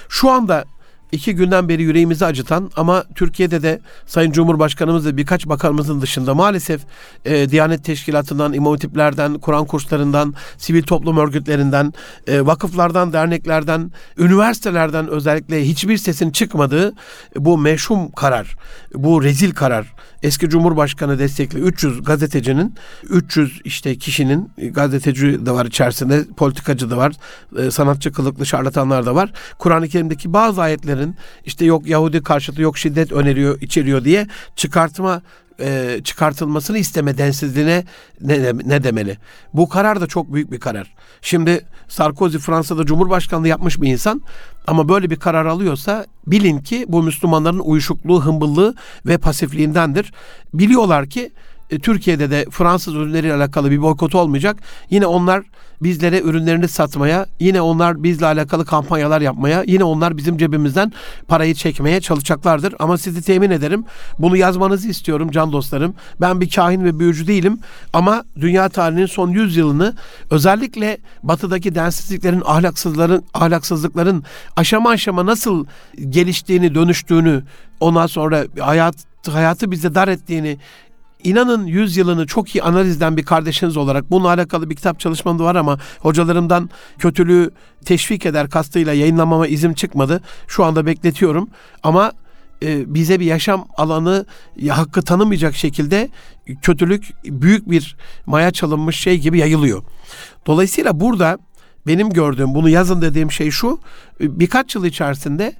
Şu 0.09 0.29
anda 0.29 0.65
iki 1.11 1.35
günden 1.35 1.69
beri 1.69 1.83
yüreğimizi 1.83 2.25
acıtan 2.25 2.71
ama 2.75 3.03
Türkiye'de 3.15 3.63
de 3.63 3.79
Sayın 4.05 4.31
Cumhurbaşkanımız 4.31 5.05
ve 5.05 5.17
birkaç 5.17 5.47
bakanımızın 5.47 6.01
dışında 6.01 6.35
maalesef 6.35 6.81
e, 7.25 7.49
Diyanet 7.49 7.83
Teşkilatı'ndan, 7.83 8.53
İmam 8.53 8.73
Hatiplerden, 8.73 9.33
Kur'an 9.33 9.65
kurslarından, 9.65 10.33
sivil 10.57 10.83
toplum 10.83 11.17
örgütlerinden, 11.17 11.93
e, 12.27 12.45
vakıflardan, 12.45 13.13
derneklerden, 13.13 13.91
üniversitelerden 14.17 15.07
özellikle 15.07 15.67
hiçbir 15.67 15.97
sesin 15.97 16.31
çıkmadığı 16.31 16.93
bu 17.35 17.57
meşhum 17.57 18.11
karar, 18.11 18.55
bu 18.93 19.23
rezil 19.23 19.51
karar, 19.51 19.93
eski 20.23 20.49
Cumhurbaşkanı 20.49 21.19
destekli 21.19 21.59
300 21.59 22.03
gazetecinin, 22.03 22.75
300 23.09 23.61
işte 23.63 23.97
kişinin, 23.97 24.51
gazeteci 24.71 25.45
de 25.45 25.51
var 25.51 25.65
içerisinde, 25.65 26.25
politikacı 26.37 26.89
da 26.89 26.97
var, 26.97 27.13
e, 27.57 27.71
sanatçı 27.71 28.11
kılıklı 28.11 28.45
şarlatanlar 28.45 29.05
da 29.05 29.15
var. 29.15 29.33
Kur'an-ı 29.59 29.87
Kerim'deki 29.87 30.33
bazı 30.33 30.61
ayetlerin 30.99 31.15
işte 31.45 31.65
yok 31.65 31.87
Yahudi 31.87 32.23
karşıtı 32.23 32.61
yok 32.61 32.77
şiddet 32.77 33.11
öneriyor, 33.11 33.61
içeriyor 33.61 34.03
diye 34.03 34.27
çıkartma 34.55 35.21
e, 35.59 35.99
çıkartılmasını 36.03 36.77
isteme 36.77 37.17
densizliğine 37.17 37.83
ne, 38.21 38.53
ne 38.65 38.83
demeli? 38.83 39.17
Bu 39.53 39.69
karar 39.69 40.01
da 40.01 40.07
çok 40.07 40.33
büyük 40.33 40.51
bir 40.51 40.59
karar. 40.59 40.93
Şimdi 41.21 41.65
Sarkozy 41.87 42.37
Fransa'da 42.37 42.85
Cumhurbaşkanlığı 42.85 43.47
yapmış 43.47 43.81
bir 43.81 43.87
insan 43.87 44.21
ama 44.67 44.89
böyle 44.89 45.09
bir 45.09 45.15
karar 45.15 45.45
alıyorsa 45.45 46.05
bilin 46.27 46.59
ki 46.59 46.85
bu 46.87 47.03
Müslümanların 47.03 47.59
uyuşukluğu, 47.59 48.25
hımbıllığı 48.25 48.75
ve 49.05 49.17
pasifliğindendir. 49.17 50.13
Biliyorlar 50.53 51.09
ki 51.09 51.31
e, 51.69 51.79
Türkiye'de 51.79 52.31
de 52.31 52.45
Fransız 52.51 52.95
ürünleriyle 52.95 53.33
alakalı 53.33 53.71
bir 53.71 53.81
boykot 53.81 54.15
olmayacak. 54.15 54.57
Yine 54.89 55.05
onlar 55.05 55.43
bizlere 55.81 56.21
ürünlerini 56.21 56.67
satmaya, 56.67 57.25
yine 57.39 57.61
onlar 57.61 58.03
bizle 58.03 58.25
alakalı 58.25 58.65
kampanyalar 58.65 59.21
yapmaya, 59.21 59.63
yine 59.67 59.83
onlar 59.83 60.17
bizim 60.17 60.37
cebimizden 60.37 60.91
parayı 61.27 61.55
çekmeye 61.55 62.01
çalışacaklardır. 62.01 62.75
Ama 62.79 62.97
sizi 62.97 63.21
temin 63.21 63.51
ederim. 63.51 63.85
Bunu 64.19 64.37
yazmanızı 64.37 64.87
istiyorum 64.87 65.31
can 65.31 65.51
dostlarım. 65.51 65.93
Ben 66.21 66.41
bir 66.41 66.49
kahin 66.49 66.83
ve 66.83 66.99
büyücü 66.99 67.27
değilim 67.27 67.59
ama 67.93 68.23
dünya 68.39 68.69
tarihinin 68.69 69.05
son 69.05 69.29
100 69.29 69.57
yılını 69.57 69.95
özellikle 70.31 70.97
batıdaki 71.23 71.75
densizliklerin, 71.75 72.43
ahlaksızların, 72.45 73.23
ahlaksızlıkların 73.33 74.23
aşama 74.55 74.89
aşama 74.89 75.25
nasıl 75.25 75.65
geliştiğini, 76.09 76.75
dönüştüğünü, 76.75 77.43
ondan 77.79 78.07
sonra 78.07 78.45
hayat 78.59 78.95
hayatı 79.27 79.71
bize 79.71 79.95
dar 79.95 80.07
ettiğini 80.07 80.57
İnanın 81.23 81.65
100 81.65 81.97
yılını 81.97 82.27
çok 82.27 82.55
iyi 82.55 82.63
analizden 82.63 83.17
bir 83.17 83.23
kardeşiniz 83.23 83.77
olarak 83.77 84.11
bununla 84.11 84.27
alakalı 84.27 84.69
bir 84.69 84.75
kitap 84.75 84.99
çalışmam 84.99 85.39
da 85.39 85.43
var 85.43 85.55
ama 85.55 85.79
hocalarımdan 85.99 86.69
kötülüğü 86.97 87.51
teşvik 87.85 88.25
eder 88.25 88.49
kastıyla 88.49 88.93
yayınlamama 88.93 89.47
izin 89.47 89.73
çıkmadı. 89.73 90.21
Şu 90.47 90.65
anda 90.65 90.85
bekletiyorum 90.85 91.49
ama 91.83 92.11
e, 92.63 92.93
bize 92.93 93.19
bir 93.19 93.25
yaşam 93.25 93.67
alanı 93.77 94.25
hakkı 94.69 95.01
tanımayacak 95.01 95.55
şekilde 95.55 96.09
kötülük 96.61 97.09
büyük 97.25 97.69
bir 97.69 97.95
maya 98.25 98.51
çalınmış 98.51 98.99
şey 98.99 99.17
gibi 99.17 99.39
yayılıyor. 99.39 99.83
Dolayısıyla 100.45 100.99
burada 100.99 101.37
benim 101.87 102.09
gördüğüm 102.09 102.55
bunu 102.55 102.69
yazın 102.69 103.01
dediğim 103.01 103.31
şey 103.31 103.51
şu 103.51 103.79
birkaç 104.19 104.75
yıl 104.75 104.85
içerisinde 104.85 105.53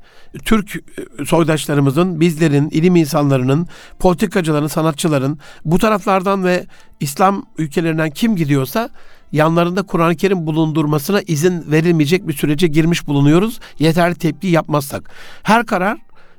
Türk 0.45 0.75
e, 0.75 1.25
soydaşlarımızın, 1.25 2.19
bizlerin, 2.19 2.69
ilim 2.69 2.95
insanlarının, 2.95 3.67
politikacıların, 3.99 4.67
sanatçıların 4.67 5.39
bu 5.65 5.77
taraflardan 5.77 6.43
ve 6.43 6.65
İslam 6.99 7.45
ülkelerinden 7.57 8.09
kim 8.09 8.35
gidiyorsa 8.35 8.89
yanlarında 9.31 9.83
Kur'an-ı 9.83 10.15
Kerim 10.15 10.47
bulundurmasına 10.47 11.21
izin 11.21 11.71
verilmeyecek 11.71 12.27
bir 12.27 12.33
sürece 12.33 12.67
girmiş 12.67 13.07
bulunuyoruz. 13.07 13.59
Yeterli 13.79 14.15
tepki 14.15 14.47
yapmazsak. 14.47 15.11
Her 15.43 15.65
karar 15.65 15.97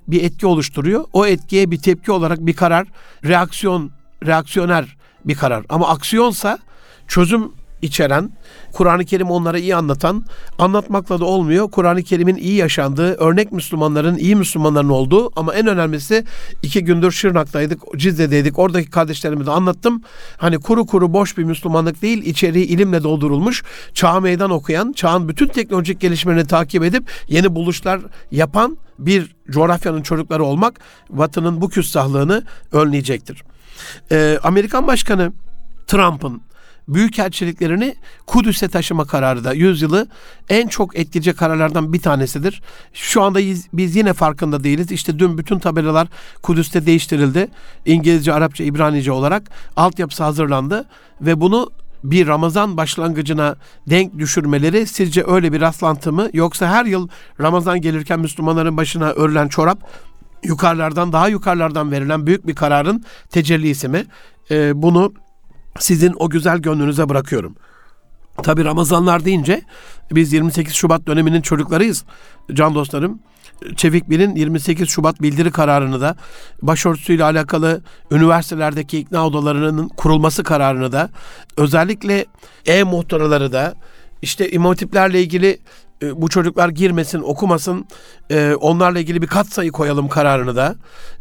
bir 0.08 0.22
etki 0.22 0.46
oluşturuyor. 0.46 1.04
O 1.12 1.26
etkiye 1.26 1.70
bir 1.70 1.78
tepki 1.78 2.12
olarak 2.12 2.46
bir 2.46 2.52
karar, 2.52 2.88
reaksiyon, 3.24 3.90
reaksiyoner 4.26 4.96
bir 5.24 5.34
karar. 5.34 5.64
Ama 5.68 5.88
aksiyonsa 5.88 6.58
çözüm 7.08 7.52
içeren, 7.82 8.30
Kur'an-ı 8.72 9.04
Kerim 9.04 9.30
onlara 9.30 9.58
iyi 9.58 9.76
anlatan, 9.76 10.24
anlatmakla 10.58 11.20
da 11.20 11.24
olmuyor. 11.24 11.70
Kur'an-ı 11.70 12.02
Kerim'in 12.02 12.36
iyi 12.36 12.54
yaşandığı, 12.54 13.14
örnek 13.14 13.52
Müslümanların, 13.52 14.16
iyi 14.16 14.36
Müslümanların 14.36 14.88
olduğu 14.88 15.40
ama 15.40 15.54
en 15.54 15.66
önemlisi 15.66 16.24
iki 16.62 16.84
gündür 16.84 17.12
Şırnak'taydık, 17.12 17.82
Cizre'deydik. 17.96 18.58
Oradaki 18.58 18.90
kardeşlerime 18.90 19.46
de 19.46 19.50
anlattım. 19.50 20.02
Hani 20.36 20.58
kuru 20.58 20.86
kuru 20.86 21.12
boş 21.12 21.38
bir 21.38 21.44
Müslümanlık 21.44 22.02
değil, 22.02 22.22
içeriği 22.22 22.66
ilimle 22.66 23.02
doldurulmuş, 23.02 23.62
çağa 23.94 24.20
meydan 24.20 24.50
okuyan, 24.50 24.92
çağın 24.92 25.28
bütün 25.28 25.48
teknolojik 25.48 26.00
gelişmelerini 26.00 26.46
takip 26.46 26.84
edip 26.84 27.10
yeni 27.28 27.54
buluşlar 27.54 28.00
yapan 28.30 28.78
bir 28.98 29.36
coğrafyanın 29.50 30.02
çocukları 30.02 30.44
olmak 30.44 30.80
Batı'nın 31.10 31.60
bu 31.60 31.68
küstahlığını 31.68 32.44
önleyecektir. 32.72 33.42
Ee, 34.12 34.38
Amerikan 34.42 34.86
Başkanı 34.86 35.32
Trump'ın 35.86 36.42
büyükelçiliklerini 36.94 37.94
Kudüs'e 38.26 38.68
taşıma 38.68 39.04
kararı 39.04 39.44
da 39.44 39.52
yüzyılı 39.52 40.06
en 40.48 40.68
çok 40.68 40.98
etkileyici 40.98 41.32
kararlardan 41.32 41.92
bir 41.92 42.00
tanesidir. 42.00 42.62
Şu 42.92 43.22
anda 43.22 43.40
biz 43.72 43.96
yine 43.96 44.12
farkında 44.12 44.64
değiliz. 44.64 44.92
İşte 44.92 45.18
dün 45.18 45.38
bütün 45.38 45.58
tabelalar 45.58 46.08
Kudüs'te 46.42 46.86
değiştirildi. 46.86 47.48
İngilizce, 47.86 48.32
Arapça, 48.32 48.64
İbranice 48.64 49.12
olarak 49.12 49.50
altyapısı 49.76 50.24
hazırlandı 50.24 50.84
ve 51.20 51.40
bunu 51.40 51.70
bir 52.04 52.26
Ramazan 52.26 52.76
başlangıcına 52.76 53.56
denk 53.86 54.18
düşürmeleri 54.18 54.86
sizce 54.86 55.24
öyle 55.26 55.52
bir 55.52 55.60
rastlantı 55.60 56.12
mı 56.12 56.28
yoksa 56.32 56.68
her 56.68 56.84
yıl 56.84 57.08
Ramazan 57.40 57.80
gelirken 57.80 58.20
Müslümanların 58.20 58.76
başına 58.76 59.10
örülen 59.10 59.48
çorap 59.48 59.78
yukarılardan 60.44 61.12
daha 61.12 61.28
yukarılardan 61.28 61.90
verilen 61.90 62.26
büyük 62.26 62.46
bir 62.46 62.54
kararın 62.54 63.04
tecellisi 63.30 63.88
mi? 63.88 64.04
Ee, 64.50 64.82
bunu 64.82 65.12
sizin 65.78 66.14
o 66.18 66.30
güzel 66.30 66.58
gönlünüze 66.58 67.08
bırakıyorum. 67.08 67.56
Tabi 68.42 68.64
Ramazanlar 68.64 69.24
deyince 69.24 69.62
biz 70.12 70.32
28 70.32 70.74
Şubat 70.74 71.06
döneminin 71.06 71.40
çocuklarıyız 71.40 72.04
can 72.52 72.74
dostlarım. 72.74 73.20
Çevik 73.76 74.10
Bil'in 74.10 74.34
28 74.34 74.88
Şubat 74.88 75.22
bildiri 75.22 75.50
kararını 75.50 76.00
da 76.00 76.16
başörtüsüyle 76.62 77.24
alakalı 77.24 77.82
üniversitelerdeki 78.10 78.98
ikna 78.98 79.26
odalarının 79.26 79.88
kurulması 79.88 80.42
kararını 80.42 80.92
da 80.92 81.10
özellikle 81.56 82.26
e-muhtaraları 82.66 83.52
da 83.52 83.74
işte 84.22 84.50
imam 84.50 84.74
ilgili 85.12 85.60
e, 86.02 86.22
bu 86.22 86.28
çocuklar 86.28 86.68
girmesin, 86.68 87.20
okumasın, 87.20 87.86
e, 88.30 88.54
onlarla 88.54 88.98
ilgili 88.98 89.22
bir 89.22 89.26
kat 89.26 89.46
sayı 89.46 89.72
koyalım 89.72 90.08
kararını 90.08 90.56
da. 90.56 90.76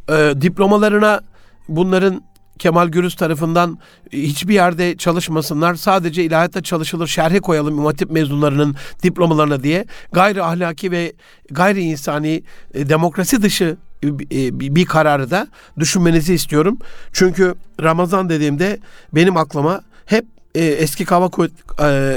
E, 0.10 0.42
diplomalarına 0.42 1.22
bunların 1.68 2.24
Kemal 2.60 2.88
Gürüz 2.88 3.16
tarafından 3.16 3.80
e, 4.12 4.18
hiçbir 4.18 4.54
yerde 4.54 4.98
çalışmasınlar. 4.98 5.76
Sadece 5.76 6.24
ilahiyatta 6.24 6.64
çalışılır. 6.64 7.08
Şerhe 7.08 7.40
koyalım 7.40 7.74
İmam 7.74 7.86
Hatip 7.86 8.12
mezunlarının 8.12 8.76
diplomalarına 9.04 9.64
diye. 9.64 9.86
Gayri 10.12 10.44
ahlaki 10.44 10.92
ve 10.92 11.14
gayri 11.52 11.82
insani 11.82 12.44
e, 12.74 12.90
demokrasi 12.90 13.42
dışı 13.42 13.78
e, 14.04 14.60
bir 14.60 14.86
kararı 14.86 15.32
da 15.32 15.48
düşünmenizi 15.80 16.34
istiyorum. 16.34 16.78
Çünkü 17.14 17.56
Ramazan 17.82 18.30
dediğimde 18.30 18.80
benim 19.16 19.38
aklıma 19.38 19.82
hep 20.06 20.26
eski 20.56 21.06
Kava 21.06 21.30
Kuvvet, 21.30 21.52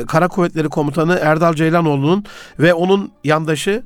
Kara 0.07 0.29
Kuvvetleri 0.29 0.69
Komutanı 0.69 1.19
Erdal 1.23 1.55
Ceylanoğlu'nun 1.55 2.25
ve 2.59 2.75
onun 2.75 3.13
yandaşı 3.25 3.83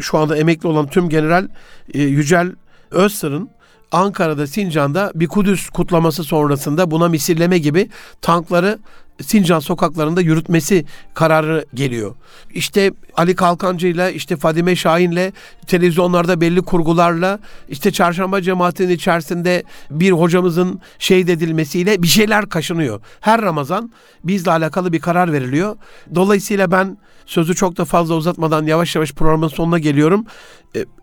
şu 0.00 0.18
anda 0.18 0.36
emekli 0.36 0.68
olan 0.68 0.86
tüm 0.86 1.08
General 1.08 1.48
Yücel 1.94 2.52
Özsır'ın 2.90 3.50
Ankara'da, 3.92 4.46
Sincan'da 4.46 5.12
bir 5.14 5.26
Kudüs 5.26 5.70
kutlaması 5.70 6.24
sonrasında 6.24 6.90
buna 6.90 7.08
misilleme 7.08 7.58
gibi 7.58 7.88
tankları 8.22 8.78
Sincan 9.22 9.58
sokaklarında 9.58 10.20
yürütmesi 10.20 10.84
kararı 11.14 11.64
geliyor. 11.74 12.14
İşte 12.54 12.92
Ali 13.16 13.34
Kalkancı 13.34 13.86
ile 13.86 14.14
işte 14.14 14.36
Fadime 14.36 14.76
Şahin'le 14.76 15.32
televizyonlarda 15.66 16.40
belli 16.40 16.62
kurgularla 16.62 17.38
işte 17.68 17.90
çarşamba 17.92 18.42
cemaatinin 18.42 18.92
içerisinde 18.92 19.62
bir 19.90 20.12
hocamızın 20.12 20.80
şehit 20.98 21.28
edilmesiyle 21.28 22.02
bir 22.02 22.08
şeyler 22.08 22.48
kaşınıyor. 22.48 23.00
Her 23.20 23.42
Ramazan 23.42 23.92
bizle 24.24 24.50
alakalı 24.50 24.92
bir 24.92 25.00
karar 25.00 25.32
veriliyor. 25.32 25.76
Dolayısıyla 26.14 26.70
ben 26.70 26.98
sözü 27.26 27.54
çok 27.54 27.76
da 27.76 27.84
fazla 27.84 28.14
uzatmadan 28.14 28.66
yavaş 28.66 28.96
yavaş 28.96 29.12
programın 29.12 29.48
sonuna 29.48 29.78
geliyorum. 29.78 30.26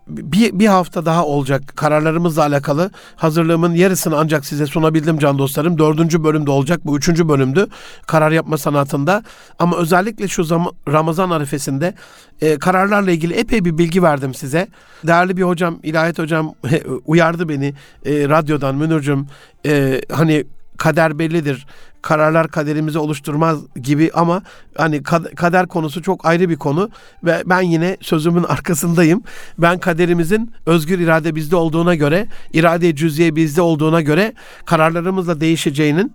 Bir, 0.08 0.58
bir 0.58 0.66
hafta 0.66 1.06
daha 1.06 1.26
olacak 1.26 1.62
kararlarımızla 1.76 2.42
alakalı. 2.42 2.90
Hazırlığımın 3.16 3.74
yarısını 3.74 4.18
ancak 4.18 4.46
size 4.46 4.66
sunabildim 4.66 5.18
can 5.18 5.38
dostlarım. 5.38 5.78
Dördüncü 5.78 6.24
bölümde 6.24 6.50
olacak. 6.50 6.80
Bu 6.84 6.96
üçüncü 6.96 7.28
bölümdü. 7.28 7.66
Karar 8.06 8.30
yapma 8.30 8.58
sanatında. 8.58 9.22
Ama 9.58 9.76
özellikle 9.76 10.28
şu 10.28 10.44
zaman 10.44 10.72
Ramazan 10.88 11.30
arifesinde 11.30 11.94
e, 12.40 12.58
kararlarla 12.58 13.10
ilgili 13.10 13.34
epey 13.34 13.64
bir 13.64 13.78
bilgi 13.78 14.02
verdim 14.02 14.34
size. 14.34 14.68
Değerli 15.06 15.36
bir 15.36 15.42
hocam, 15.42 15.78
ilahiyat 15.82 16.18
hocam 16.18 16.54
uyardı 17.06 17.48
beni 17.48 17.74
e, 18.04 18.28
radyodan 18.28 18.74
Münir'cüm. 18.74 19.26
E, 19.66 20.00
hani 20.12 20.44
kader 20.76 21.18
bellidir. 21.18 21.66
Kararlar 22.06 22.48
kaderimizi 22.48 22.98
oluşturmaz 22.98 23.58
gibi 23.82 24.10
ama 24.14 24.42
hani 24.76 25.02
kader 25.36 25.66
konusu 25.66 26.02
çok 26.02 26.26
ayrı 26.26 26.48
bir 26.48 26.56
konu 26.56 26.90
ve 27.24 27.42
ben 27.46 27.60
yine 27.60 27.96
sözümün 28.00 28.42
arkasındayım. 28.48 29.22
Ben 29.58 29.78
kaderimizin 29.78 30.52
özgür 30.66 30.98
irade 30.98 31.34
bizde 31.34 31.56
olduğuna 31.56 31.94
göre, 31.94 32.26
irade 32.52 32.96
cüz'iye 32.96 33.36
bizde 33.36 33.62
olduğuna 33.62 34.00
göre 34.00 34.32
kararlarımızla 34.66 35.40
değişeceğinin 35.40 36.12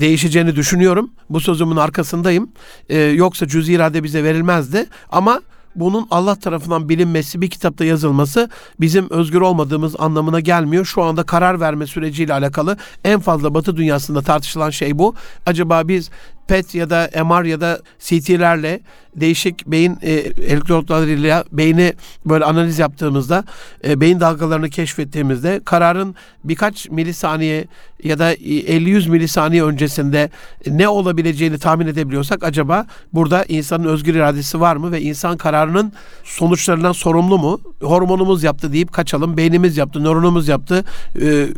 değişeceğini 0.00 0.56
düşünüyorum. 0.56 1.10
Bu 1.30 1.40
sözümün 1.40 1.76
arkasındayım. 1.76 2.50
Ee, 2.88 2.98
yoksa 2.98 3.48
cüz'i 3.48 3.72
irade 3.72 4.02
bize 4.04 4.24
verilmezdi 4.24 4.86
ama 5.10 5.40
bunun 5.76 6.06
Allah 6.10 6.36
tarafından 6.36 6.88
bilinmesi, 6.88 7.40
bir 7.40 7.50
kitapta 7.50 7.84
yazılması 7.84 8.50
bizim 8.80 9.10
özgür 9.10 9.40
olmadığımız 9.40 9.96
anlamına 9.98 10.40
gelmiyor. 10.40 10.84
Şu 10.84 11.02
anda 11.02 11.22
karar 11.22 11.60
verme 11.60 11.86
süreciyle 11.86 12.32
alakalı 12.32 12.76
en 13.04 13.20
fazla 13.20 13.54
Batı 13.54 13.76
dünyasında 13.76 14.22
tartışılan 14.22 14.70
şey 14.70 14.98
bu. 14.98 15.14
Acaba 15.46 15.88
biz 15.88 16.10
PET 16.48 16.74
ya 16.74 16.90
da 16.90 17.10
MR 17.24 17.44
ya 17.44 17.60
da 17.60 17.80
CT'lerle 17.98 18.80
değişik 19.16 19.66
beyin 19.66 19.98
e, 20.02 20.12
elektrotlarıyla 20.12 21.44
beyni 21.52 21.92
böyle 22.26 22.44
analiz 22.44 22.78
yaptığımızda 22.78 23.44
e, 23.84 24.00
beyin 24.00 24.20
dalgalarını 24.20 24.70
keşfettiğimizde 24.70 25.60
kararın 25.64 26.14
birkaç 26.44 26.90
milisaniye 26.90 27.64
ya 28.04 28.18
da 28.18 28.34
50-100 28.34 29.10
milisaniye 29.10 29.64
öncesinde 29.64 30.30
ne 30.66 30.88
olabileceğini 30.88 31.58
tahmin 31.58 31.86
edebiliyorsak 31.86 32.44
acaba 32.44 32.86
burada 33.12 33.44
insanın 33.44 33.84
özgür 33.84 34.14
iradesi 34.14 34.60
var 34.60 34.76
mı 34.76 34.92
ve 34.92 35.00
insan 35.00 35.36
kararının 35.36 35.92
sonuçlarından 36.24 36.92
sorumlu 36.92 37.38
mu? 37.38 37.60
Hormonumuz 37.82 38.42
yaptı 38.42 38.72
deyip 38.72 38.92
kaçalım, 38.92 39.36
beynimiz 39.36 39.76
yaptı, 39.76 40.04
nöronumuz 40.04 40.48
yaptı, 40.48 40.84
e, 41.22 41.48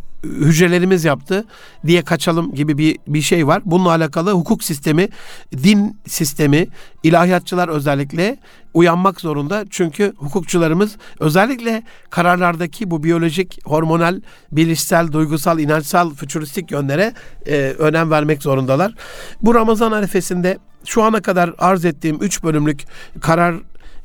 hücrelerimiz 0.40 1.04
yaptı 1.04 1.44
diye 1.86 2.02
kaçalım 2.02 2.54
gibi 2.54 2.78
bir, 2.78 2.98
bir 3.06 3.22
şey 3.22 3.46
var. 3.46 3.62
Bununla 3.64 3.90
alakalı 3.90 4.32
hukuk 4.32 4.64
sistemi, 4.64 5.08
din 5.52 6.00
sistemi, 6.06 6.66
ilahiyatçılar 7.02 7.68
özellikle 7.68 8.38
uyanmak 8.74 9.20
zorunda. 9.20 9.64
Çünkü 9.70 10.12
hukukçularımız 10.16 10.96
özellikle 11.20 11.82
kararlardaki 12.10 12.90
bu 12.90 13.02
biyolojik, 13.02 13.58
hormonal, 13.64 14.20
bilişsel, 14.52 15.12
duygusal, 15.12 15.58
inançsal, 15.58 16.14
fütüristik 16.14 16.70
yönlere 16.70 17.12
e, 17.46 17.56
önem 17.78 18.10
vermek 18.10 18.42
zorundalar. 18.42 18.94
Bu 19.42 19.54
Ramazan 19.54 19.92
arifesinde 19.92 20.58
şu 20.84 21.02
ana 21.02 21.22
kadar 21.22 21.54
arz 21.58 21.84
ettiğim 21.84 22.16
üç 22.20 22.42
bölümlük 22.42 22.84
karar 23.20 23.54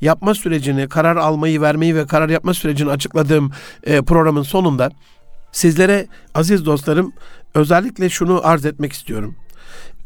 yapma 0.02 0.34
sürecini, 0.34 0.90
karar 0.90 1.16
almayı, 1.16 1.62
vermeyi 1.62 1.96
ve 1.96 2.08
karar 2.08 2.30
yapma 2.30 2.54
sürecini 2.54 2.90
açıkladığım 2.90 3.52
e, 3.84 4.02
programın 4.02 4.44
sonunda 4.44 4.90
Sizlere 5.52 6.08
aziz 6.34 6.66
dostlarım 6.66 7.14
özellikle 7.54 8.10
şunu 8.10 8.48
arz 8.48 8.66
etmek 8.66 8.94
istiyorum. 8.94 9.36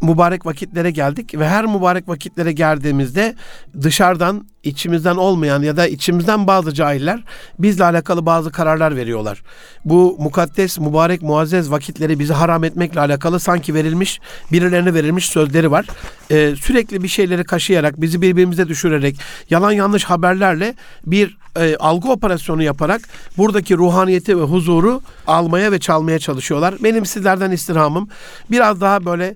Mübarek 0.02 0.46
vakitlere 0.46 0.92
geldik 0.92 1.40
ve 1.40 1.48
her 1.48 1.66
mübarek 1.66 2.10
vakitlere 2.10 2.52
geldiğimizde 2.52 3.36
dışarıdan 3.82 4.48
içimizden 4.64 5.16
olmayan 5.16 5.62
ya 5.62 5.78
da 5.78 5.88
içimizden 5.88 6.48
bazı 6.48 6.74
cahiller 6.74 7.24
bizle 7.60 7.84
alakalı 7.84 8.26
bazı 8.26 8.52
kararlar 8.52 8.96
veriyorlar. 8.96 9.44
Bu 9.86 10.18
mukaddes, 10.20 10.80
mübarek, 10.80 11.22
muazzez 11.22 11.72
vakitleri 11.72 12.20
bizi 12.20 12.34
haram 12.34 12.64
etmekle 12.64 13.00
alakalı 13.00 13.40
sanki 13.40 13.74
verilmiş, 13.74 14.20
birilerine 14.52 14.94
verilmiş 14.94 15.26
sözleri 15.26 15.72
var. 15.72 15.86
Ee, 16.32 16.54
sürekli 16.56 17.04
bir 17.04 17.08
şeyleri 17.08 17.44
kaşıyarak, 17.44 18.02
bizi 18.02 18.22
birbirimize 18.22 18.68
düşürerek, 18.68 19.16
yalan 19.50 19.72
yanlış 19.72 20.04
haberlerle 20.04 20.76
bir 21.06 21.38
e, 21.60 21.76
algı 21.76 22.12
operasyonu 22.12 22.64
yaparak 22.64 23.02
buradaki 23.38 23.78
ruhaniyeti 23.78 24.38
ve 24.38 24.44
huzuru 24.44 25.02
almaya 25.28 25.72
ve 25.72 25.80
çalmaya 25.80 26.20
çalışıyorlar. 26.20 26.76
Benim 26.84 27.06
sizlerden 27.06 27.52
istirhamım 27.52 28.10
biraz 28.52 28.82
daha 28.82 29.06
böyle 29.06 29.36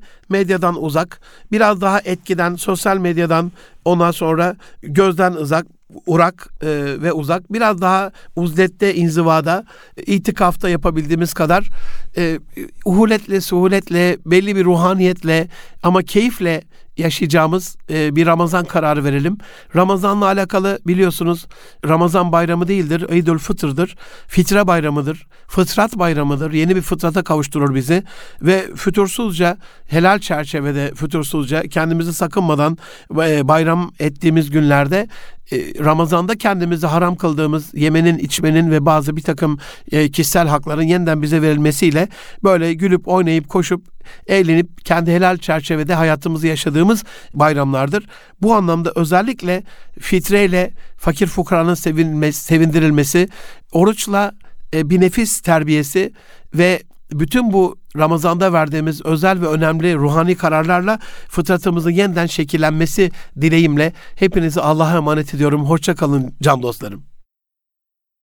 medyadan 0.60 0.84
uzak, 0.84 1.22
biraz 1.52 1.82
daha 1.82 2.00
etkiden, 2.00 2.56
sosyal 2.56 2.98
medyadan 2.98 3.52
ondan 3.86 4.12
sonra 4.12 4.56
gözden 4.82 5.34
uzak, 5.34 5.66
urak 6.06 6.48
e, 6.62 6.68
ve 7.02 7.14
uzak 7.14 7.54
biraz 7.54 7.82
daha 7.82 8.12
uzlette, 8.36 8.96
inzivada, 8.96 9.66
itikafta 9.98 10.70
yapabildiğimiz 10.70 11.34
kadar 11.34 11.70
e, 12.18 12.40
uhuletle, 12.86 13.42
suhuletle, 13.42 14.18
belli 14.26 14.56
bir 14.56 14.66
ruhaniyetle 14.66 15.48
ama 15.84 16.04
keyifle 16.04 16.62
yaşayacağımız 17.00 17.78
e, 17.90 18.16
bir 18.16 18.28
Ramazan 18.28 18.66
kararı 18.66 19.04
verelim. 19.04 19.38
Ramazanla 19.76 20.26
alakalı 20.26 20.80
biliyorsunuz 20.88 21.48
Ramazan 21.88 22.32
bayramı 22.32 22.68
değildir, 22.68 23.06
Eydül 23.10 23.38
Fıtır'dır. 23.38 23.96
Fitre 24.28 24.68
bayramıdır, 24.68 25.28
fıtrat 25.48 26.00
bayramıdır. 26.00 26.52
Yeni 26.52 26.76
bir 26.76 26.82
fıtrata 26.82 27.24
kavuşturur 27.24 27.76
bizi 27.76 28.04
ve 28.42 28.76
fütursuzca, 28.76 29.58
helal 29.88 30.20
çerçevede 30.20 30.92
fütursuzca 30.96 31.62
kendimizi 31.62 32.14
sakınmadan 32.14 32.78
e, 33.12 33.48
bayram 33.48 33.92
ettiğimiz 34.00 34.50
günlerde 34.50 35.08
e, 35.52 35.84
Ramazan'da 35.84 36.38
kendimizi 36.38 36.88
haram 36.88 37.16
kıldığımız 37.16 37.74
yemenin, 37.74 38.18
içmenin 38.18 38.72
ve 38.72 38.86
bazı 38.86 39.16
bir 39.16 39.22
takım 39.22 39.58
e, 39.92 40.12
kişisel 40.12 40.48
hakların 40.48 40.84
yeniden 40.84 41.22
bize 41.22 41.42
verilmesiyle 41.42 42.08
böyle 42.44 42.74
gülüp 42.74 43.08
oynayıp 43.08 43.50
koşup 43.50 43.99
eğlenip 44.28 44.86
kendi 44.86 45.12
helal 45.12 45.38
çerçevede 45.38 45.94
hayatımızı 45.94 46.48
yaşadığımız 46.48 47.04
bayramlardır. 47.34 48.06
Bu 48.42 48.54
anlamda 48.54 48.92
özellikle 48.96 49.64
fitreyle 50.00 50.72
fakir 50.98 51.28
fukaranın 51.28 51.74
sevinmesi, 51.74 52.44
sevindirilmesi, 52.44 53.30
oruçla 53.72 54.32
e, 54.74 54.90
bir 54.90 55.02
nefis 55.02 55.42
terbiyesi 55.42 56.14
ve 56.54 56.84
bütün 57.12 57.54
bu 57.54 57.78
Ramazan'da 57.98 58.54
verdiğimiz 58.54 59.06
özel 59.06 59.42
ve 59.42 59.48
önemli 59.48 59.96
ruhani 59.96 60.36
kararlarla 60.36 61.00
fıtratımızın 61.28 61.92
yeniden 61.92 62.26
şekillenmesi 62.26 63.12
dileğimle 63.42 63.94
hepinizi 64.16 64.62
Allah'a 64.62 64.96
emanet 64.96 65.34
ediyorum. 65.34 65.66
Hoşça 65.66 65.96
kalın 65.96 66.34
can 66.42 66.62
dostlarım. 66.62 67.04